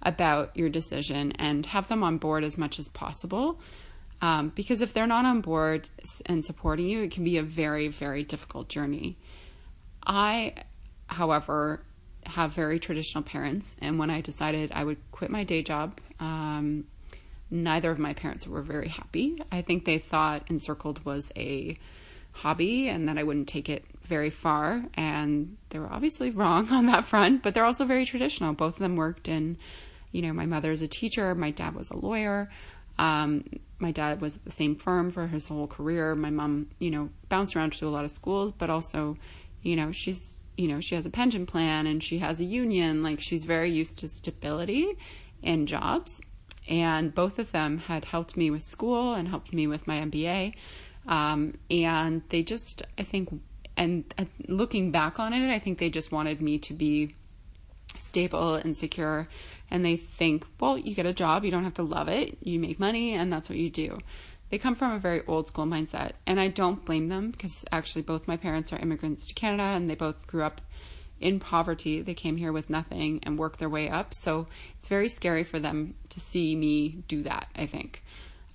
about 0.02 0.56
your 0.56 0.68
decision 0.68 1.30
and 1.38 1.64
have 1.66 1.86
them 1.86 2.02
on 2.02 2.18
board 2.18 2.42
as 2.42 2.58
much 2.58 2.80
as 2.80 2.88
possible. 2.88 3.60
Um, 4.20 4.50
because 4.56 4.80
if 4.80 4.92
they're 4.92 5.06
not 5.06 5.24
on 5.24 5.40
board 5.40 5.88
and 6.26 6.44
supporting 6.44 6.88
you, 6.88 7.02
it 7.02 7.12
can 7.12 7.22
be 7.22 7.38
a 7.38 7.44
very, 7.44 7.86
very 7.86 8.24
difficult 8.24 8.68
journey. 8.68 9.16
I, 10.04 10.54
however, 11.06 11.84
have 12.26 12.52
very 12.52 12.80
traditional 12.80 13.22
parents, 13.22 13.76
and 13.80 14.00
when 14.00 14.10
I 14.10 14.20
decided 14.20 14.72
I 14.74 14.82
would 14.82 14.98
quit 15.12 15.30
my 15.30 15.44
day 15.44 15.62
job, 15.62 16.00
um, 16.20 16.84
neither 17.50 17.90
of 17.90 17.98
my 17.98 18.14
parents 18.14 18.46
were 18.46 18.62
very 18.62 18.88
happy. 18.88 19.40
I 19.50 19.62
think 19.62 19.84
they 19.84 19.98
thought 19.98 20.50
Encircled 20.50 21.04
was 21.04 21.30
a 21.36 21.78
hobby 22.32 22.88
and 22.88 23.08
that 23.08 23.16
I 23.16 23.22
wouldn't 23.22 23.48
take 23.48 23.68
it 23.68 23.84
very 24.02 24.30
far, 24.30 24.84
and 24.94 25.56
they 25.70 25.78
were 25.78 25.90
obviously 25.90 26.30
wrong 26.30 26.68
on 26.70 26.86
that 26.86 27.04
front. 27.04 27.42
But 27.42 27.54
they're 27.54 27.64
also 27.64 27.84
very 27.84 28.04
traditional. 28.04 28.52
Both 28.52 28.74
of 28.74 28.80
them 28.80 28.96
worked 28.96 29.28
in, 29.28 29.56
you 30.12 30.22
know, 30.22 30.32
my 30.32 30.46
mother 30.46 30.70
is 30.70 30.82
a 30.82 30.88
teacher, 30.88 31.34
my 31.34 31.50
dad 31.50 31.74
was 31.74 31.90
a 31.90 31.96
lawyer. 31.96 32.50
Um, 32.98 33.44
my 33.78 33.90
dad 33.90 34.20
was 34.20 34.36
at 34.36 34.44
the 34.44 34.50
same 34.50 34.76
firm 34.76 35.10
for 35.10 35.26
his 35.26 35.48
whole 35.48 35.66
career. 35.66 36.14
My 36.14 36.30
mom, 36.30 36.68
you 36.78 36.90
know, 36.90 37.10
bounced 37.28 37.56
around 37.56 37.72
to 37.74 37.86
a 37.86 37.88
lot 37.88 38.04
of 38.04 38.10
schools, 38.10 38.52
but 38.52 38.70
also, 38.70 39.16
you 39.62 39.76
know, 39.76 39.90
she's 39.90 40.36
you 40.56 40.68
know, 40.68 40.78
she 40.78 40.94
has 40.94 41.04
a 41.04 41.10
pension 41.10 41.46
plan 41.46 41.88
and 41.88 42.00
she 42.00 42.18
has 42.18 42.38
a 42.38 42.44
union. 42.44 43.02
Like 43.02 43.20
she's 43.20 43.44
very 43.44 43.72
used 43.72 43.98
to 43.98 44.08
stability 44.08 44.96
in 45.44 45.66
jobs. 45.66 46.20
And 46.68 47.14
both 47.14 47.38
of 47.38 47.52
them 47.52 47.78
had 47.78 48.04
helped 48.06 48.36
me 48.36 48.50
with 48.50 48.62
school 48.62 49.14
and 49.14 49.28
helped 49.28 49.52
me 49.52 49.66
with 49.66 49.86
my 49.86 49.98
MBA. 49.98 50.54
Um, 51.06 51.54
and 51.70 52.22
they 52.30 52.42
just, 52.42 52.82
I 52.98 53.02
think, 53.02 53.28
and 53.76 54.04
looking 54.48 54.90
back 54.90 55.18
on 55.18 55.32
it, 55.32 55.54
I 55.54 55.58
think 55.58 55.78
they 55.78 55.90
just 55.90 56.10
wanted 56.10 56.40
me 56.40 56.58
to 56.60 56.72
be 56.72 57.14
stable 57.98 58.54
and 58.54 58.76
secure. 58.76 59.28
And 59.70 59.84
they 59.84 59.96
think, 59.96 60.46
well, 60.58 60.78
you 60.78 60.94
get 60.94 61.06
a 61.06 61.12
job, 61.12 61.44
you 61.44 61.50
don't 61.50 61.64
have 61.64 61.74
to 61.74 61.82
love 61.82 62.08
it, 62.08 62.38
you 62.42 62.58
make 62.58 62.80
money, 62.80 63.14
and 63.14 63.32
that's 63.32 63.48
what 63.48 63.58
you 63.58 63.70
do 63.70 63.98
they 64.54 64.58
come 64.58 64.76
from 64.76 64.92
a 64.92 64.98
very 65.00 65.20
old 65.26 65.48
school 65.48 65.66
mindset. 65.66 66.12
And 66.28 66.38
I 66.38 66.46
don't 66.46 66.84
blame 66.84 67.08
them 67.08 67.32
because 67.32 67.64
actually 67.72 68.02
both 68.02 68.28
my 68.28 68.36
parents 68.36 68.72
are 68.72 68.78
immigrants 68.78 69.26
to 69.26 69.34
Canada 69.34 69.64
and 69.64 69.90
they 69.90 69.96
both 69.96 70.26
grew 70.28 70.44
up 70.44 70.60
in 71.24 71.40
poverty. 71.40 72.02
They 72.02 72.14
came 72.14 72.36
here 72.36 72.52
with 72.52 72.68
nothing 72.68 73.20
and 73.22 73.38
worked 73.38 73.58
their 73.58 73.70
way 73.70 73.88
up. 73.88 74.12
So 74.14 74.46
it's 74.78 74.88
very 74.88 75.08
scary 75.08 75.42
for 75.42 75.58
them 75.58 75.94
to 76.10 76.20
see 76.20 76.54
me 76.54 77.02
do 77.08 77.22
that, 77.22 77.48
I 77.56 77.66
think. 77.66 78.04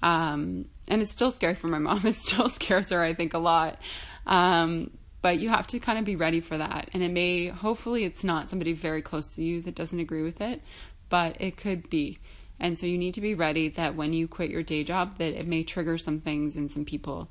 Um, 0.04 0.66
and 0.88 1.02
it's 1.02 1.12
still 1.12 1.32
scary 1.32 1.56
for 1.56 1.68
my 1.68 1.80
mom. 1.88 2.06
It 2.06 2.20
still 2.20 2.48
scares 2.48 2.92
her, 2.92 3.04
I 3.04 3.16
think, 3.16 3.34
a 3.34 3.40
lot. 3.40 3.80
Um, 4.26 4.92
but 5.22 5.40
you 5.40 5.50
have 5.50 5.68
to 5.68 5.80
kind 5.80 5.98
of 5.98 6.06
be 6.06 6.16
ready 6.16 6.40
for 6.40 6.58
that. 6.58 6.92
And 6.94 7.02
it 7.02 7.12
may, 7.12 7.48
hopefully, 7.48 8.06
it's 8.06 8.24
not 8.24 8.50
somebody 8.50 8.74
very 8.74 9.02
close 9.02 9.36
to 9.36 9.44
you 9.44 9.64
that 9.64 9.76
doesn't 9.76 10.00
agree 10.00 10.22
with 10.22 10.40
it, 10.40 10.62
but 11.10 11.42
it 11.42 11.58
could 11.58 11.90
be. 11.90 12.20
And 12.60 12.78
so 12.78 12.86
you 12.86 13.00
need 13.00 13.16
to 13.16 13.22
be 13.22 13.34
ready 13.34 13.70
that 13.70 13.96
when 13.96 14.14
you 14.14 14.28
quit 14.28 14.52
your 14.52 14.64
day 14.64 14.84
job, 14.84 15.18
that 15.18 15.34
it 15.34 15.48
may 15.48 15.64
trigger 15.64 15.98
some 15.98 16.20
things 16.22 16.56
in 16.56 16.70
some 16.70 16.86
people. 16.86 17.30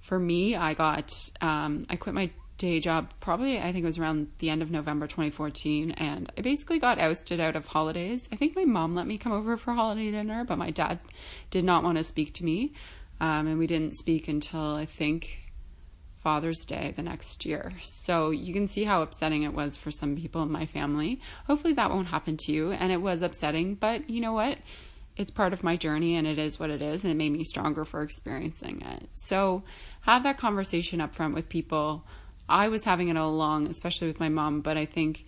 For 0.00 0.18
me, 0.18 0.54
I 0.54 0.74
got, 0.74 1.12
um, 1.40 1.86
I 1.90 1.96
quit 1.96 2.14
my 2.14 2.30
day 2.58 2.80
job 2.80 3.12
probably, 3.20 3.58
I 3.58 3.72
think 3.72 3.84
it 3.84 3.86
was 3.86 3.98
around 3.98 4.28
the 4.38 4.50
end 4.50 4.62
of 4.62 4.70
November 4.70 5.06
2014. 5.06 5.92
And 5.92 6.30
I 6.36 6.40
basically 6.42 6.78
got 6.78 6.98
ousted 6.98 7.40
out 7.40 7.56
of 7.56 7.66
holidays. 7.66 8.28
I 8.32 8.36
think 8.36 8.54
my 8.54 8.64
mom 8.64 8.94
let 8.94 9.06
me 9.06 9.16
come 9.16 9.32
over 9.32 9.56
for 9.56 9.72
holiday 9.72 10.10
dinner, 10.10 10.44
but 10.44 10.58
my 10.58 10.70
dad 10.70 10.98
did 11.50 11.64
not 11.64 11.84
want 11.84 11.98
to 11.98 12.04
speak 12.04 12.34
to 12.34 12.44
me. 12.44 12.74
Um, 13.20 13.46
and 13.46 13.58
we 13.58 13.66
didn't 13.66 13.96
speak 13.96 14.28
until 14.28 14.74
I 14.74 14.86
think 14.86 15.38
Father's 16.18 16.64
Day 16.64 16.92
the 16.96 17.02
next 17.02 17.46
year. 17.46 17.72
So 17.80 18.30
you 18.30 18.52
can 18.52 18.68
see 18.68 18.84
how 18.84 19.02
upsetting 19.02 19.44
it 19.44 19.54
was 19.54 19.76
for 19.76 19.90
some 19.90 20.16
people 20.16 20.42
in 20.42 20.50
my 20.50 20.66
family. 20.66 21.20
Hopefully 21.46 21.74
that 21.74 21.90
won't 21.90 22.08
happen 22.08 22.36
to 22.38 22.52
you. 22.52 22.72
And 22.72 22.92
it 22.92 23.00
was 23.00 23.22
upsetting, 23.22 23.76
but 23.76 24.10
you 24.10 24.20
know 24.20 24.32
what? 24.32 24.58
It's 25.16 25.30
part 25.30 25.52
of 25.52 25.64
my 25.64 25.76
journey 25.76 26.16
and 26.16 26.26
it 26.26 26.38
is 26.38 26.60
what 26.60 26.70
it 26.70 26.82
is. 26.82 27.04
And 27.04 27.12
it 27.12 27.16
made 27.16 27.32
me 27.32 27.44
stronger 27.44 27.84
for 27.84 28.02
experiencing 28.02 28.82
it. 28.82 29.08
So 29.14 29.62
have 30.02 30.24
that 30.24 30.38
conversation 30.38 31.00
up 31.00 31.14
front 31.14 31.34
with 31.34 31.48
people. 31.48 32.04
I 32.48 32.68
was 32.68 32.84
having 32.84 33.08
it 33.08 33.16
all 33.16 33.30
along, 33.30 33.66
especially 33.66 34.08
with 34.08 34.20
my 34.20 34.28
mom, 34.28 34.60
but 34.60 34.76
I 34.76 34.86
think, 34.86 35.26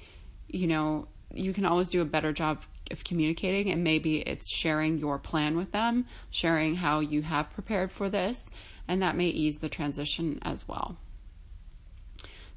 you 0.49 0.67
know, 0.67 1.09
you 1.33 1.53
can 1.53 1.65
always 1.65 1.89
do 1.89 2.01
a 2.01 2.07
better 2.07 2.33
job 2.33 2.63
of 2.91 3.05
communicating 3.05 3.71
and 3.71 3.85
maybe 3.85 4.19
it's 4.19 4.51
sharing 4.51 4.99
your 4.99 5.19
plan 5.19 5.57
with 5.57 5.73
them, 5.73 6.07
sharing 6.31 6.75
how 6.75 7.01
you 7.01 7.23
have 7.23 7.53
prepared 7.53 7.93
for 7.93 8.09
this 8.09 8.51
and 8.89 9.03
that 9.03 9.17
may 9.17 9.27
ease 9.27 9.59
the 9.59 9.69
transition 9.69 10.39
as 10.43 10.67
well. 10.67 10.97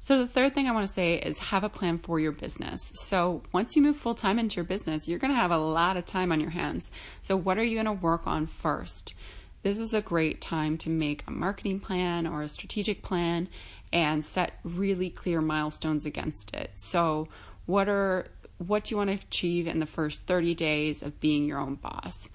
So, 0.00 0.18
the 0.18 0.26
third 0.26 0.52
thing 0.54 0.68
I 0.68 0.72
want 0.72 0.86
to 0.86 0.92
say 0.92 1.14
is 1.14 1.38
have 1.38 1.64
a 1.64 1.70
plan 1.70 1.98
for 1.98 2.20
your 2.20 2.32
business. 2.32 2.92
So, 2.94 3.42
once 3.52 3.74
you 3.74 3.80
move 3.80 3.96
full 3.96 4.14
time 4.14 4.38
into 4.38 4.56
your 4.56 4.64
business, 4.64 5.08
you're 5.08 5.18
going 5.18 5.32
to 5.32 5.40
have 5.40 5.50
a 5.50 5.56
lot 5.56 5.96
of 5.96 6.04
time 6.04 6.30
on 6.30 6.40
your 6.40 6.50
hands. 6.50 6.90
So, 7.22 7.36
what 7.36 7.56
are 7.56 7.64
you 7.64 7.74
going 7.74 7.86
to 7.86 8.04
work 8.04 8.26
on 8.26 8.46
first? 8.46 9.14
This 9.62 9.78
is 9.78 9.94
a 9.94 10.02
great 10.02 10.42
time 10.42 10.76
to 10.78 10.90
make 10.90 11.24
a 11.26 11.30
marketing 11.30 11.80
plan 11.80 12.26
or 12.26 12.42
a 12.42 12.48
strategic 12.48 13.02
plan 13.02 13.48
and 13.94 14.24
set 14.24 14.58
really 14.64 15.08
clear 15.08 15.40
milestones 15.40 16.04
against 16.04 16.52
it. 16.52 16.72
So, 16.74 17.28
what 17.64 17.88
are 17.88 18.26
what 18.58 18.84
do 18.84 18.90
you 18.92 18.96
want 18.96 19.08
to 19.10 19.14
achieve 19.14 19.66
in 19.66 19.80
the 19.80 19.86
first 19.86 20.22
30 20.26 20.54
days 20.54 21.02
of 21.02 21.18
being 21.20 21.44
your 21.44 21.58
own 21.58 21.76
boss? 21.76 22.28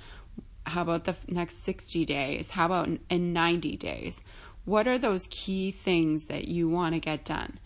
How 0.65 0.81
about 0.81 1.05
the 1.05 1.15
next 1.27 1.63
60 1.63 2.05
days? 2.05 2.49
How 2.49 2.65
about 2.65 2.89
in 3.09 3.33
90 3.33 3.77
days? 3.77 4.21
What 4.65 4.87
are 4.87 4.97
those 4.97 5.27
key 5.29 5.71
things 5.71 6.25
that 6.25 6.47
you 6.47 6.69
want 6.69 6.93
to 6.93 6.99
get 6.99 7.25
done? 7.25 7.59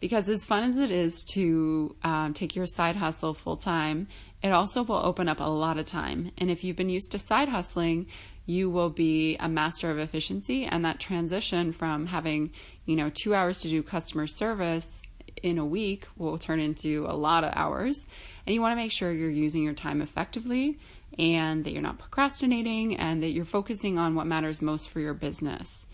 Because 0.00 0.28
as 0.28 0.44
fun 0.44 0.70
as 0.70 0.76
it 0.76 0.90
is 0.90 1.24
to 1.34 1.96
um, 2.04 2.34
take 2.34 2.54
your 2.54 2.66
side 2.66 2.96
hustle 2.96 3.34
full 3.34 3.56
time, 3.56 4.06
it 4.42 4.52
also 4.52 4.84
will 4.84 5.04
open 5.04 5.28
up 5.28 5.40
a 5.40 5.44
lot 5.44 5.78
of 5.78 5.86
time. 5.86 6.30
And 6.38 6.50
if 6.50 6.62
you've 6.62 6.76
been 6.76 6.88
used 6.88 7.10
to 7.12 7.18
side 7.18 7.48
hustling, 7.48 8.06
you 8.46 8.70
will 8.70 8.90
be 8.90 9.36
a 9.40 9.48
master 9.48 9.90
of 9.90 9.98
efficiency. 9.98 10.64
And 10.64 10.84
that 10.84 11.00
transition 11.00 11.72
from 11.72 12.06
having, 12.06 12.52
you 12.88 12.96
know, 12.96 13.10
two 13.12 13.34
hours 13.34 13.60
to 13.60 13.68
do 13.68 13.82
customer 13.82 14.26
service 14.26 15.02
in 15.42 15.58
a 15.58 15.64
week 15.64 16.08
will 16.16 16.38
turn 16.38 16.58
into 16.58 17.04
a 17.06 17.14
lot 17.14 17.44
of 17.44 17.52
hours. 17.54 18.06
And 18.46 18.54
you 18.54 18.62
want 18.62 18.72
to 18.72 18.76
make 18.82 18.90
sure 18.90 19.12
you're 19.12 19.28
using 19.28 19.62
your 19.62 19.74
time 19.74 20.00
effectively 20.00 20.78
and 21.18 21.66
that 21.66 21.72
you're 21.72 21.82
not 21.82 21.98
procrastinating 21.98 22.96
and 22.96 23.22
that 23.22 23.32
you're 23.32 23.44
focusing 23.44 23.98
on 23.98 24.14
what 24.14 24.26
matters 24.26 24.62
most 24.62 24.88
for 24.88 25.00
your 25.00 25.12
business. 25.12 25.86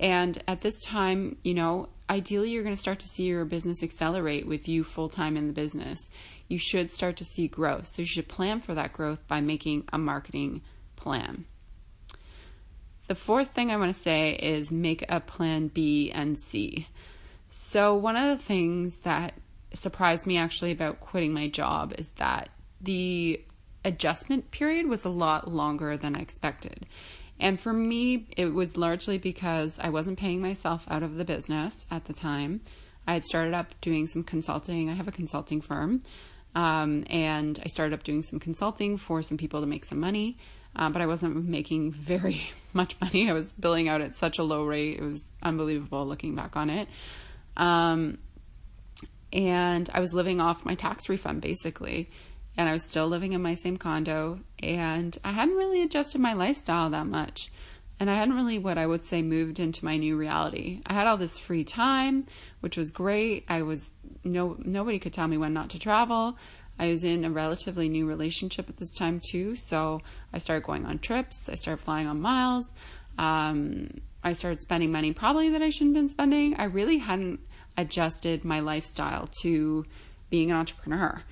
And 0.00 0.42
at 0.48 0.62
this 0.62 0.82
time, 0.82 1.36
you 1.44 1.52
know, 1.52 1.90
ideally 2.08 2.48
you're 2.48 2.64
going 2.64 2.74
to 2.74 2.80
start 2.80 3.00
to 3.00 3.08
see 3.08 3.24
your 3.24 3.44
business 3.44 3.82
accelerate 3.82 4.46
with 4.46 4.66
you 4.68 4.84
full 4.84 5.10
time 5.10 5.36
in 5.36 5.48
the 5.48 5.52
business. 5.52 6.08
You 6.48 6.56
should 6.56 6.90
start 6.90 7.18
to 7.18 7.26
see 7.26 7.46
growth. 7.46 7.88
So 7.88 8.00
you 8.00 8.06
should 8.06 8.26
plan 8.26 8.62
for 8.62 8.74
that 8.74 8.94
growth 8.94 9.20
by 9.28 9.42
making 9.42 9.84
a 9.92 9.98
marketing 9.98 10.62
plan. 10.96 11.44
The 13.08 13.14
fourth 13.14 13.52
thing 13.52 13.70
I 13.70 13.76
want 13.76 13.94
to 13.94 14.00
say 14.00 14.32
is 14.34 14.70
make 14.70 15.04
a 15.08 15.20
plan 15.20 15.68
B 15.68 16.10
and 16.12 16.38
C. 16.38 16.86
So, 17.50 17.94
one 17.94 18.16
of 18.16 18.28
the 18.28 18.42
things 18.42 18.98
that 18.98 19.34
surprised 19.74 20.26
me 20.26 20.38
actually 20.38 20.72
about 20.72 21.00
quitting 21.00 21.32
my 21.32 21.48
job 21.48 21.94
is 21.98 22.08
that 22.16 22.48
the 22.80 23.40
adjustment 23.84 24.50
period 24.50 24.86
was 24.86 25.04
a 25.04 25.10
lot 25.10 25.48
longer 25.48 25.96
than 25.96 26.16
I 26.16 26.20
expected. 26.20 26.86
And 27.40 27.58
for 27.58 27.72
me, 27.72 28.28
it 28.36 28.46
was 28.46 28.76
largely 28.76 29.18
because 29.18 29.78
I 29.78 29.88
wasn't 29.90 30.18
paying 30.18 30.40
myself 30.40 30.86
out 30.88 31.02
of 31.02 31.16
the 31.16 31.24
business 31.24 31.86
at 31.90 32.04
the 32.04 32.12
time. 32.12 32.60
I 33.06 33.14
had 33.14 33.24
started 33.24 33.52
up 33.52 33.74
doing 33.80 34.06
some 34.06 34.22
consulting. 34.22 34.88
I 34.88 34.94
have 34.94 35.08
a 35.08 35.12
consulting 35.12 35.60
firm. 35.60 36.02
Um, 36.54 37.04
and 37.08 37.58
I 37.64 37.68
started 37.68 37.94
up 37.94 38.04
doing 38.04 38.22
some 38.22 38.38
consulting 38.38 38.96
for 38.96 39.22
some 39.22 39.38
people 39.38 39.60
to 39.60 39.66
make 39.66 39.84
some 39.84 39.98
money. 39.98 40.36
Uh, 40.74 40.90
but 40.90 41.02
I 41.02 41.06
wasn't 41.06 41.48
making 41.48 41.92
very 41.92 42.50
much 42.72 42.96
money. 43.00 43.28
I 43.28 43.32
was 43.32 43.52
billing 43.52 43.88
out 43.88 44.00
at 44.00 44.14
such 44.14 44.38
a 44.38 44.42
low 44.42 44.64
rate. 44.64 44.98
It 44.98 45.02
was 45.02 45.32
unbelievable 45.42 46.06
looking 46.06 46.34
back 46.34 46.56
on 46.56 46.70
it. 46.70 46.88
Um, 47.56 48.18
and 49.32 49.88
I 49.92 50.00
was 50.00 50.12
living 50.12 50.40
off 50.40 50.64
my 50.64 50.74
tax 50.74 51.08
refund 51.08 51.40
basically 51.40 52.10
and 52.56 52.68
I 52.68 52.72
was 52.72 52.84
still 52.84 53.08
living 53.08 53.32
in 53.32 53.42
my 53.42 53.54
same 53.54 53.76
condo 53.76 54.40
and 54.62 55.16
I 55.24 55.32
hadn't 55.32 55.56
really 55.56 55.82
adjusted 55.82 56.20
my 56.20 56.34
lifestyle 56.34 56.90
that 56.90 57.06
much. 57.06 57.50
And 57.98 58.10
I 58.10 58.16
hadn't 58.16 58.34
really 58.34 58.58
what 58.58 58.78
I 58.78 58.86
would 58.86 59.06
say 59.06 59.22
moved 59.22 59.60
into 59.60 59.84
my 59.84 59.96
new 59.96 60.16
reality. 60.16 60.80
I 60.84 60.92
had 60.92 61.06
all 61.06 61.16
this 61.16 61.38
free 61.38 61.62
time, 61.62 62.26
which 62.60 62.76
was 62.76 62.90
great. 62.90 63.44
I 63.48 63.62
was 63.62 63.88
no 64.24 64.56
nobody 64.58 64.98
could 64.98 65.12
tell 65.12 65.28
me 65.28 65.36
when 65.36 65.52
not 65.52 65.70
to 65.70 65.78
travel. 65.78 66.36
I 66.78 66.88
was 66.88 67.04
in 67.04 67.24
a 67.24 67.30
relatively 67.30 67.88
new 67.88 68.06
relationship 68.06 68.68
at 68.68 68.76
this 68.76 68.92
time 68.92 69.20
too, 69.20 69.54
so 69.54 70.00
I 70.32 70.38
started 70.38 70.64
going 70.64 70.86
on 70.86 70.98
trips. 70.98 71.48
I 71.48 71.54
started 71.54 71.82
flying 71.82 72.06
on 72.06 72.20
miles. 72.20 72.72
Um, 73.18 74.00
I 74.24 74.32
started 74.32 74.60
spending 74.60 74.90
money 74.92 75.12
probably 75.12 75.50
that 75.50 75.62
I 75.62 75.70
shouldn't 75.70 75.96
have 75.96 76.02
been 76.02 76.08
spending. 76.08 76.54
I 76.56 76.64
really 76.64 76.98
hadn't 76.98 77.40
adjusted 77.76 78.44
my 78.44 78.60
lifestyle 78.60 79.28
to 79.42 79.84
being 80.30 80.50
an 80.50 80.56
entrepreneur. 80.56 81.22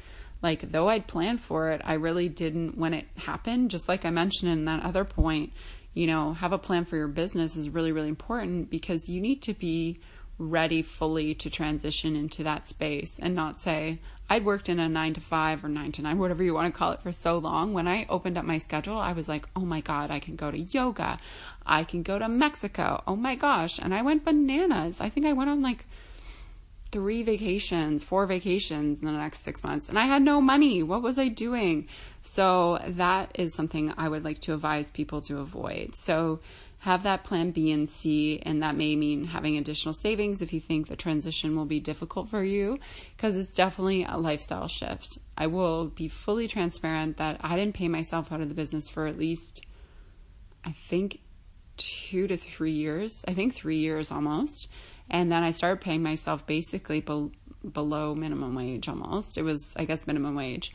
Like, 0.42 0.72
though 0.72 0.88
I'd 0.88 1.06
planned 1.06 1.40
for 1.40 1.70
it, 1.70 1.82
I 1.84 1.94
really 1.94 2.28
didn't 2.28 2.76
when 2.78 2.94
it 2.94 3.06
happened. 3.16 3.70
Just 3.70 3.88
like 3.88 4.04
I 4.04 4.10
mentioned 4.10 4.50
in 4.50 4.64
that 4.64 4.82
other 4.82 5.04
point, 5.04 5.52
you 5.94 6.06
know, 6.06 6.32
have 6.32 6.52
a 6.52 6.58
plan 6.58 6.84
for 6.84 6.96
your 6.96 7.08
business 7.08 7.56
is 7.56 7.68
really, 7.68 7.92
really 7.92 8.08
important 8.08 8.70
because 8.70 9.08
you 9.08 9.20
need 9.20 9.42
to 9.42 9.54
be 9.54 10.00
ready 10.38 10.80
fully 10.80 11.34
to 11.34 11.50
transition 11.50 12.16
into 12.16 12.42
that 12.44 12.66
space 12.66 13.18
and 13.18 13.34
not 13.34 13.60
say, 13.60 14.00
I'd 14.32 14.44
worked 14.44 14.68
in 14.68 14.78
a 14.78 14.88
nine 14.88 15.14
to 15.14 15.20
five 15.20 15.64
or 15.64 15.68
nine 15.68 15.90
to 15.92 16.02
nine, 16.02 16.18
whatever 16.18 16.44
you 16.44 16.54
want 16.54 16.72
to 16.72 16.78
call 16.78 16.92
it, 16.92 17.02
for 17.02 17.10
so 17.10 17.36
long. 17.38 17.74
When 17.74 17.88
I 17.88 18.06
opened 18.08 18.38
up 18.38 18.44
my 18.44 18.58
schedule, 18.58 18.96
I 18.96 19.12
was 19.12 19.28
like, 19.28 19.44
oh 19.56 19.66
my 19.66 19.80
God, 19.80 20.12
I 20.12 20.20
can 20.20 20.36
go 20.36 20.52
to 20.52 20.58
yoga. 20.58 21.18
I 21.66 21.82
can 21.82 22.04
go 22.04 22.16
to 22.16 22.28
Mexico. 22.28 23.02
Oh 23.08 23.16
my 23.16 23.34
gosh. 23.34 23.80
And 23.80 23.92
I 23.92 24.02
went 24.02 24.24
bananas. 24.24 25.00
I 25.00 25.10
think 25.10 25.26
I 25.26 25.32
went 25.32 25.50
on 25.50 25.62
like 25.62 25.84
three 26.92 27.24
vacations, 27.24 28.04
four 28.04 28.26
vacations 28.26 29.00
in 29.00 29.06
the 29.06 29.12
next 29.12 29.40
six 29.44 29.62
months, 29.64 29.88
and 29.88 29.98
I 29.98 30.06
had 30.06 30.22
no 30.22 30.40
money. 30.40 30.82
What 30.82 31.02
was 31.02 31.18
I 31.18 31.28
doing? 31.28 31.88
So, 32.22 32.80
that 32.86 33.30
is 33.34 33.54
something 33.54 33.92
I 33.96 34.08
would 34.08 34.24
like 34.24 34.40
to 34.40 34.54
advise 34.54 34.90
people 34.90 35.20
to 35.22 35.38
avoid. 35.38 35.94
So, 35.94 36.40
have 36.80 37.02
that 37.02 37.24
plan 37.24 37.50
B 37.50 37.72
and 37.72 37.88
C, 37.88 38.40
and 38.42 38.62
that 38.62 38.74
may 38.74 38.96
mean 38.96 39.24
having 39.24 39.58
additional 39.58 39.92
savings 39.92 40.40
if 40.40 40.54
you 40.54 40.60
think 40.60 40.88
the 40.88 40.96
transition 40.96 41.54
will 41.54 41.66
be 41.66 41.78
difficult 41.78 42.28
for 42.30 42.42
you, 42.42 42.78
because 43.14 43.36
it's 43.36 43.50
definitely 43.50 44.04
a 44.04 44.16
lifestyle 44.16 44.66
shift. 44.66 45.18
I 45.36 45.46
will 45.46 45.88
be 45.88 46.08
fully 46.08 46.48
transparent 46.48 47.18
that 47.18 47.38
I 47.42 47.56
didn't 47.56 47.74
pay 47.74 47.88
myself 47.88 48.32
out 48.32 48.40
of 48.40 48.48
the 48.48 48.54
business 48.54 48.88
for 48.88 49.06
at 49.06 49.18
least, 49.18 49.60
I 50.64 50.72
think, 50.72 51.20
two 51.76 52.26
to 52.26 52.38
three 52.38 52.72
years. 52.72 53.22
I 53.28 53.34
think 53.34 53.54
three 53.54 53.78
years 53.78 54.10
almost. 54.10 54.68
And 55.10 55.30
then 55.30 55.42
I 55.42 55.50
started 55.50 55.82
paying 55.82 56.02
myself 56.02 56.46
basically 56.46 57.00
be- 57.00 57.30
below 57.70 58.14
minimum 58.14 58.54
wage 58.54 58.88
almost. 58.88 59.36
It 59.36 59.42
was, 59.42 59.74
I 59.76 59.84
guess, 59.84 60.06
minimum 60.06 60.34
wage. 60.34 60.72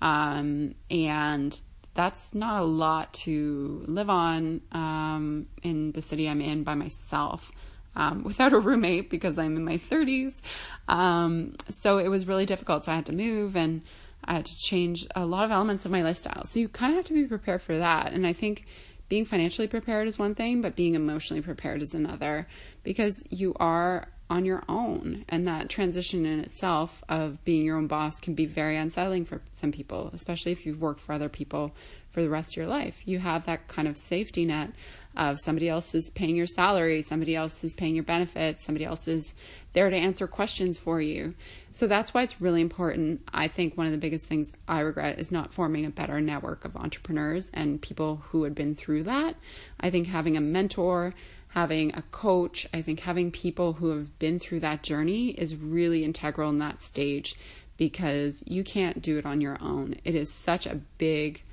Um, 0.00 0.74
and 0.90 1.60
that's 1.94 2.34
not 2.34 2.60
a 2.60 2.64
lot 2.64 3.12
to 3.14 3.84
live 3.86 4.10
on 4.10 4.60
um, 4.72 5.46
in 5.62 5.92
the 5.92 6.02
city 6.02 6.28
I'm 6.28 6.40
in 6.40 6.64
by 6.64 6.74
myself. 6.74 7.52
Um, 7.96 8.24
without 8.24 8.52
a 8.52 8.58
roommate 8.58 9.08
because 9.08 9.38
I'm 9.38 9.56
in 9.56 9.64
my 9.64 9.78
30s. 9.78 10.42
Um, 10.88 11.54
so 11.68 11.98
it 11.98 12.08
was 12.08 12.26
really 12.26 12.44
difficult. 12.44 12.84
So 12.84 12.92
I 12.92 12.96
had 12.96 13.06
to 13.06 13.12
move 13.12 13.56
and 13.56 13.82
I 14.24 14.34
had 14.34 14.46
to 14.46 14.56
change 14.56 15.06
a 15.14 15.24
lot 15.24 15.44
of 15.44 15.52
elements 15.52 15.84
of 15.84 15.92
my 15.92 16.02
lifestyle. 16.02 16.44
So 16.44 16.58
you 16.58 16.68
kind 16.68 16.92
of 16.92 16.96
have 16.96 17.06
to 17.06 17.12
be 17.12 17.24
prepared 17.24 17.62
for 17.62 17.78
that. 17.78 18.12
And 18.12 18.26
I 18.26 18.32
think 18.32 18.64
being 19.08 19.24
financially 19.24 19.68
prepared 19.68 20.08
is 20.08 20.18
one 20.18 20.34
thing, 20.34 20.60
but 20.60 20.74
being 20.74 20.94
emotionally 20.94 21.42
prepared 21.42 21.82
is 21.82 21.94
another 21.94 22.48
because 22.82 23.22
you 23.30 23.54
are 23.60 24.08
on 24.30 24.44
your 24.44 24.62
own. 24.68 25.24
And 25.28 25.46
that 25.46 25.68
transition 25.68 26.24
in 26.26 26.40
itself 26.40 27.04
of 27.08 27.42
being 27.44 27.64
your 27.64 27.76
own 27.76 27.86
boss 27.86 28.18
can 28.20 28.34
be 28.34 28.46
very 28.46 28.76
unsettling 28.76 29.24
for 29.24 29.42
some 29.52 29.72
people, 29.72 30.10
especially 30.12 30.52
if 30.52 30.64
you've 30.64 30.80
worked 30.80 31.00
for 31.00 31.12
other 31.12 31.28
people 31.28 31.72
for 32.10 32.22
the 32.22 32.30
rest 32.30 32.52
of 32.52 32.56
your 32.56 32.66
life. 32.66 33.02
You 33.04 33.18
have 33.18 33.46
that 33.46 33.68
kind 33.68 33.88
of 33.88 33.96
safety 33.96 34.44
net 34.44 34.70
of 35.16 35.38
somebody 35.40 35.68
else 35.68 35.94
is 35.94 36.10
paying 36.10 36.36
your 36.36 36.46
salary, 36.46 37.02
somebody 37.02 37.36
else 37.36 37.62
is 37.62 37.74
paying 37.74 37.94
your 37.94 38.04
benefits, 38.04 38.64
somebody 38.64 38.84
else 38.84 39.06
is 39.06 39.34
there 39.72 39.90
to 39.90 39.96
answer 39.96 40.26
questions 40.26 40.78
for 40.78 41.00
you. 41.00 41.34
So 41.72 41.86
that's 41.86 42.14
why 42.14 42.22
it's 42.22 42.40
really 42.40 42.60
important. 42.60 43.20
I 43.32 43.48
think 43.48 43.76
one 43.76 43.86
of 43.86 43.92
the 43.92 43.98
biggest 43.98 44.26
things 44.26 44.52
I 44.68 44.80
regret 44.80 45.18
is 45.18 45.32
not 45.32 45.52
forming 45.52 45.84
a 45.84 45.90
better 45.90 46.20
network 46.20 46.64
of 46.64 46.76
entrepreneurs 46.76 47.50
and 47.52 47.82
people 47.82 48.22
who 48.28 48.44
had 48.44 48.54
been 48.54 48.74
through 48.74 49.04
that. 49.04 49.36
I 49.80 49.90
think 49.90 50.06
having 50.06 50.36
a 50.36 50.40
mentor, 50.40 51.14
having 51.54 51.94
a 51.94 52.02
coach, 52.10 52.66
I 52.74 52.82
think 52.82 52.98
having 52.98 53.30
people 53.30 53.74
who 53.74 53.90
have 53.90 54.18
been 54.18 54.40
through 54.40 54.58
that 54.60 54.82
journey 54.82 55.28
is 55.28 55.54
really 55.54 56.02
integral 56.02 56.50
in 56.50 56.58
that 56.58 56.82
stage 56.82 57.36
because 57.76 58.42
you 58.44 58.64
can't 58.64 59.00
do 59.00 59.18
it 59.18 59.24
on 59.24 59.40
your 59.40 59.56
own. 59.60 59.94
It 60.02 60.16
is 60.16 60.32
such 60.32 60.66
a 60.66 60.80
big 60.98 61.44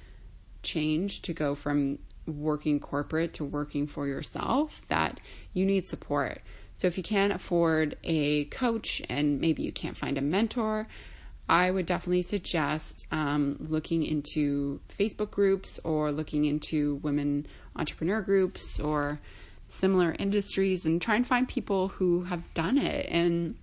change 0.63 1.22
to 1.22 1.34
go 1.34 1.53
from 1.53 2.00
working 2.25 2.79
corporate 2.79 3.34
to 3.36 3.46
working 3.46 3.86
for 3.86 4.08
yourself 4.08 4.81
that 4.88 5.20
you 5.53 5.68
need 5.68 5.85
support. 5.85 6.42
So 6.74 6.87
if 6.87 6.98
you 6.98 7.03
can't 7.03 7.31
afford 7.31 7.96
a 8.03 8.46
coach 8.46 9.03
and 9.07 9.40
maybe 9.40 9.61
you 9.61 9.72
can't 9.72 9.98
find 9.98 10.18
a 10.18 10.22
mentor, 10.22 10.87
I 11.48 11.70
would 11.70 11.85
definitely 11.85 12.24
suggest 12.24 13.05
um, 13.11 13.57
looking 13.59 14.01
into 14.01 14.79
Facebook 14.98 15.29
groups 15.29 15.79
or 15.83 16.11
looking 16.11 16.46
into 16.46 16.96
women 17.03 17.46
entrepreneur 17.75 18.24
groups 18.24 18.79
or 18.79 19.20
similar 19.72 20.16
industries 20.20 20.86
and 20.86 21.01
try 21.01 21.16
and 21.16 21.25
find 21.25 21.48
people 21.48 21.88
who 21.88 22.24
have 22.24 22.53
done 22.53 22.77
it 22.77 23.07
and 23.10 23.55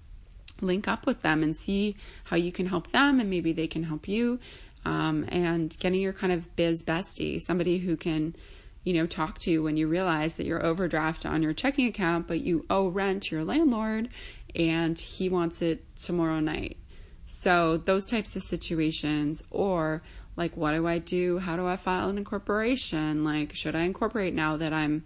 link 0.61 0.89
up 0.89 1.07
with 1.07 1.23
them 1.23 1.43
and 1.43 1.55
see 1.55 1.97
how 2.25 2.37
you 2.37 2.51
can 2.51 2.67
help 2.67 2.91
them 2.91 3.21
and 3.21 3.31
maybe 3.31 3.53
they 3.53 3.67
can 3.67 3.83
help 3.85 4.09
you 4.09 4.39
um, 4.85 5.25
and 5.29 5.77
getting 5.79 6.01
your 6.01 6.13
kind 6.13 6.33
of 6.33 6.57
biz 6.57 6.85
bestie, 6.85 7.41
somebody 7.41 7.79
who 7.79 7.97
can, 7.97 8.35
you 8.85 8.95
know, 8.95 9.07
talk 9.07 9.39
to 9.41 9.51
you 9.51 9.63
when 9.63 9.77
you 9.77 9.87
realize 9.87 10.35
that 10.35 10.47
you're 10.47 10.65
overdraft 10.65 11.27
on 11.27 11.43
your 11.43 11.53
checking 11.53 11.87
account, 11.87 12.27
but 12.27 12.41
you 12.41 12.65
owe 12.71 12.89
rent 12.89 13.25
to 13.25 13.37
your 13.37 13.45
landlord 13.45 14.09
and 14.55 14.99
he 14.99 15.29
wants 15.29 15.63
it 15.63 15.85
tomorrow 15.97 16.41
night. 16.41 16.77
So 17.27 17.77
those 17.77 18.07
types 18.07 18.35
of 18.37 18.43
situations, 18.43 19.43
or 19.51 20.03
like, 20.37 20.57
what 20.57 20.73
do 20.73 20.87
I 20.87 20.99
do? 20.99 21.39
How 21.39 21.57
do 21.57 21.67
I 21.67 21.77
file 21.77 22.09
an 22.09 22.17
incorporation? 22.17 23.25
Like, 23.25 23.55
should 23.55 23.77
I 23.77 23.83
incorporate 23.83 24.33
now 24.33 24.57
that 24.57 24.73
I'm, 24.73 25.05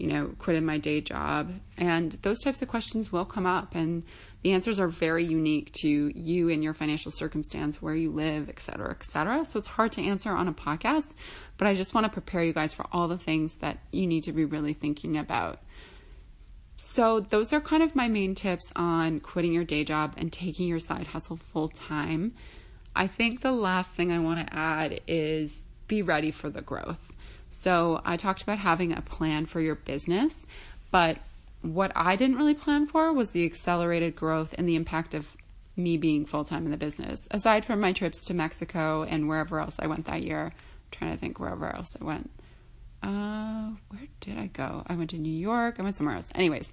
you 0.00 0.06
know, 0.06 0.34
quitting 0.38 0.64
my 0.64 0.78
day 0.78 1.00
job? 1.00 1.52
And 1.76 2.12
those 2.22 2.40
types 2.40 2.62
of 2.62 2.68
questions 2.68 3.12
will 3.12 3.24
come 3.24 3.46
up. 3.46 3.74
And 3.74 4.02
the 4.42 4.52
answers 4.52 4.80
are 4.80 4.88
very 4.88 5.24
unique 5.24 5.72
to 5.82 5.88
you 5.88 6.48
and 6.48 6.64
your 6.64 6.74
financial 6.74 7.10
circumstance, 7.10 7.82
where 7.82 7.94
you 7.94 8.10
live, 8.10 8.48
et 8.48 8.60
cetera, 8.60 8.90
et 8.90 9.04
cetera. 9.04 9.44
So 9.44 9.58
it's 9.58 9.68
hard 9.68 9.92
to 9.92 10.02
answer 10.02 10.30
on 10.30 10.48
a 10.48 10.52
podcast, 10.52 11.14
but 11.58 11.68
I 11.68 11.74
just 11.74 11.94
want 11.94 12.06
to 12.06 12.10
prepare 12.10 12.42
you 12.42 12.52
guys 12.52 12.72
for 12.72 12.86
all 12.92 13.08
the 13.08 13.18
things 13.18 13.56
that 13.56 13.78
you 13.92 14.06
need 14.06 14.24
to 14.24 14.32
be 14.32 14.44
really 14.44 14.72
thinking 14.72 15.18
about. 15.18 15.60
So, 16.82 17.20
those 17.20 17.52
are 17.52 17.60
kind 17.60 17.82
of 17.82 17.94
my 17.94 18.08
main 18.08 18.34
tips 18.34 18.72
on 18.74 19.20
quitting 19.20 19.52
your 19.52 19.64
day 19.64 19.84
job 19.84 20.14
and 20.16 20.32
taking 20.32 20.66
your 20.66 20.78
side 20.78 21.06
hustle 21.06 21.36
full 21.36 21.68
time. 21.68 22.32
I 22.96 23.06
think 23.06 23.42
the 23.42 23.52
last 23.52 23.92
thing 23.92 24.10
I 24.10 24.18
want 24.18 24.46
to 24.46 24.54
add 24.56 25.02
is 25.06 25.62
be 25.88 26.00
ready 26.00 26.30
for 26.30 26.48
the 26.48 26.62
growth. 26.62 27.09
So, 27.50 28.00
I 28.04 28.16
talked 28.16 28.42
about 28.42 28.58
having 28.58 28.92
a 28.92 29.02
plan 29.02 29.46
for 29.46 29.60
your 29.60 29.74
business, 29.74 30.46
but 30.90 31.18
what 31.62 31.92
I 31.94 32.16
didn't 32.16 32.36
really 32.36 32.54
plan 32.54 32.86
for 32.86 33.12
was 33.12 33.30
the 33.30 33.44
accelerated 33.44 34.16
growth 34.16 34.54
and 34.56 34.68
the 34.68 34.76
impact 34.76 35.14
of 35.14 35.36
me 35.76 35.96
being 35.96 36.26
full 36.26 36.44
time 36.44 36.64
in 36.64 36.70
the 36.70 36.76
business. 36.76 37.26
Aside 37.30 37.64
from 37.64 37.80
my 37.80 37.92
trips 37.92 38.24
to 38.24 38.34
Mexico 38.34 39.02
and 39.02 39.28
wherever 39.28 39.60
else 39.60 39.76
I 39.78 39.86
went 39.86 40.06
that 40.06 40.22
year, 40.22 40.46
I'm 40.46 40.52
trying 40.90 41.12
to 41.12 41.18
think 41.18 41.38
wherever 41.38 41.74
else 41.74 41.96
I 42.00 42.04
went. 42.04 42.30
Uh, 43.02 43.70
where 43.88 44.08
did 44.20 44.38
I 44.38 44.46
go? 44.46 44.82
I 44.86 44.94
went 44.94 45.10
to 45.10 45.18
New 45.18 45.32
York. 45.32 45.76
I 45.78 45.82
went 45.82 45.96
somewhere 45.96 46.16
else. 46.16 46.30
Anyways, 46.34 46.70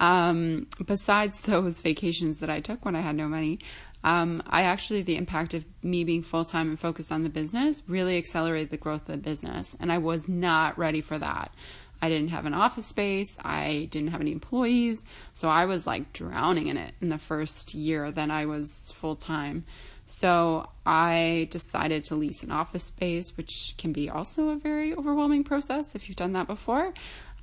um, 0.00 0.66
besides 0.84 1.40
those 1.42 1.80
vacations 1.80 2.40
that 2.40 2.50
I 2.50 2.60
took 2.60 2.84
when 2.84 2.96
I 2.96 3.00
had 3.00 3.16
no 3.16 3.28
money, 3.28 3.60
um, 4.04 4.42
I 4.46 4.62
actually, 4.62 5.02
the 5.02 5.16
impact 5.16 5.54
of 5.54 5.64
me 5.82 6.04
being 6.04 6.22
full 6.22 6.44
time 6.44 6.68
and 6.68 6.78
focused 6.78 7.10
on 7.10 7.22
the 7.22 7.28
business 7.28 7.82
really 7.88 8.16
accelerated 8.16 8.70
the 8.70 8.76
growth 8.76 9.02
of 9.02 9.06
the 9.08 9.16
business. 9.16 9.76
And 9.80 9.90
I 9.90 9.98
was 9.98 10.28
not 10.28 10.78
ready 10.78 11.00
for 11.00 11.18
that. 11.18 11.52
I 12.00 12.08
didn't 12.08 12.28
have 12.28 12.46
an 12.46 12.54
office 12.54 12.86
space. 12.86 13.36
I 13.44 13.88
didn't 13.90 14.10
have 14.10 14.20
any 14.20 14.32
employees. 14.32 15.04
So 15.34 15.48
I 15.48 15.64
was 15.64 15.86
like 15.86 16.12
drowning 16.12 16.68
in 16.68 16.76
it 16.76 16.94
in 17.00 17.08
the 17.08 17.18
first 17.18 17.74
year 17.74 18.12
that 18.12 18.30
I 18.30 18.46
was 18.46 18.92
full 18.94 19.16
time. 19.16 19.64
So 20.06 20.70
I 20.86 21.48
decided 21.50 22.04
to 22.04 22.14
lease 22.14 22.42
an 22.42 22.50
office 22.50 22.84
space, 22.84 23.36
which 23.36 23.74
can 23.76 23.92
be 23.92 24.08
also 24.08 24.50
a 24.50 24.56
very 24.56 24.94
overwhelming 24.94 25.44
process 25.44 25.94
if 25.94 26.08
you've 26.08 26.16
done 26.16 26.32
that 26.32 26.46
before. 26.46 26.94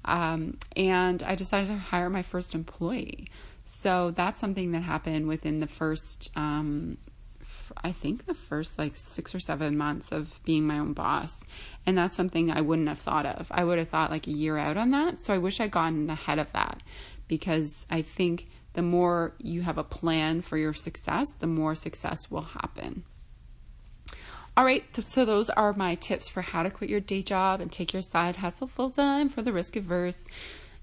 Um, 0.05 0.57
and 0.75 1.21
I 1.21 1.35
decided 1.35 1.67
to 1.67 1.77
hire 1.77 2.09
my 2.09 2.21
first 2.21 2.55
employee. 2.55 3.27
So 3.65 4.11
that's 4.11 4.39
something 4.39 4.71
that 4.71 4.81
happened 4.83 5.27
within 5.27 5.59
the 5.59 5.67
first, 5.67 6.29
um, 6.35 6.99
I 7.83 7.91
think 7.91 8.27
the 8.27 8.35
first 8.35 8.77
like 8.77 8.93
six 8.95 9.33
or 9.33 9.39
seven 9.39 9.75
months 9.75 10.11
of 10.11 10.39
being 10.45 10.67
my 10.67 10.77
own 10.77 10.93
boss. 10.93 11.43
And 11.85 11.97
that's 11.97 12.15
something 12.15 12.51
I 12.51 12.61
wouldn't 12.61 12.87
have 12.87 12.99
thought 12.99 13.25
of. 13.25 13.47
I 13.49 13.63
would 13.63 13.79
have 13.79 13.89
thought 13.89 14.11
like 14.11 14.27
a 14.27 14.31
year 14.31 14.55
out 14.55 14.77
on 14.77 14.91
that. 14.91 15.19
So 15.19 15.33
I 15.33 15.39
wish 15.39 15.59
I'd 15.59 15.71
gotten 15.71 16.07
ahead 16.11 16.37
of 16.37 16.51
that 16.53 16.83
because 17.27 17.87
I 17.89 18.03
think 18.03 18.47
the 18.73 18.83
more 18.83 19.33
you 19.39 19.63
have 19.63 19.79
a 19.79 19.83
plan 19.83 20.41
for 20.41 20.57
your 20.57 20.73
success, 20.73 21.33
the 21.33 21.47
more 21.47 21.73
success 21.73 22.29
will 22.29 22.43
happen. 22.43 23.03
All 24.55 24.63
right, 24.63 24.85
so 25.03 25.25
those 25.25 25.49
are 25.49 25.73
my 25.73 25.95
tips 25.95 26.29
for 26.29 26.41
how 26.41 26.63
to 26.63 26.69
quit 26.69 26.89
your 26.89 27.01
day 27.01 27.23
job 27.23 27.61
and 27.61 27.71
take 27.71 27.93
your 27.93 28.01
side 28.01 28.37
hustle 28.37 28.67
full 28.67 28.91
time 28.91 29.27
for 29.27 29.41
the 29.41 29.51
risk 29.51 29.75
averse. 29.75 30.27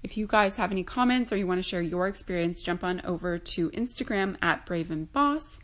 If 0.03 0.17
you 0.17 0.27
guys 0.27 0.57
have 0.57 0.71
any 0.71 0.83
comments 0.83 1.31
or 1.31 1.37
you 1.37 1.47
want 1.47 1.59
to 1.59 1.67
share 1.67 1.81
your 1.81 2.07
experience, 2.07 2.61
jump 2.61 2.83
on 2.83 3.01
over 3.05 3.37
to 3.37 3.69
Instagram 3.71 4.37
at 4.41 4.65
Brave 4.65 4.91
and 4.91 5.11
Boss 5.11 5.59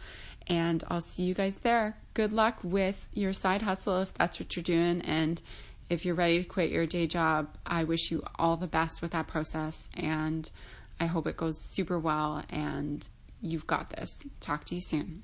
and 0.49 0.83
I'll 0.87 1.01
see 1.01 1.23
you 1.23 1.33
guys 1.33 1.57
there. 1.57 1.95
Good 2.15 2.33
luck 2.33 2.59
with 2.63 3.07
your 3.13 3.33
side 3.33 3.61
hustle 3.61 4.01
if 4.01 4.13
that's 4.15 4.39
what 4.39 4.55
you're 4.55 4.63
doing. 4.63 5.01
And 5.01 5.41
if 5.89 6.05
you're 6.05 6.15
ready 6.15 6.39
to 6.39 6.49
quit 6.49 6.71
your 6.71 6.87
day 6.87 7.07
job, 7.07 7.55
I 7.65 7.83
wish 7.83 8.11
you 8.11 8.23
all 8.37 8.57
the 8.57 8.67
best 8.67 9.01
with 9.01 9.11
that 9.11 9.27
process. 9.27 9.89
And 9.93 10.49
I 10.99 11.05
hope 11.05 11.27
it 11.27 11.37
goes 11.37 11.59
super 11.59 11.99
well 11.99 12.43
and 12.49 13.07
you've 13.41 13.67
got 13.67 13.91
this. 13.91 14.23
Talk 14.39 14.65
to 14.65 14.75
you 14.75 14.81
soon. 14.81 15.23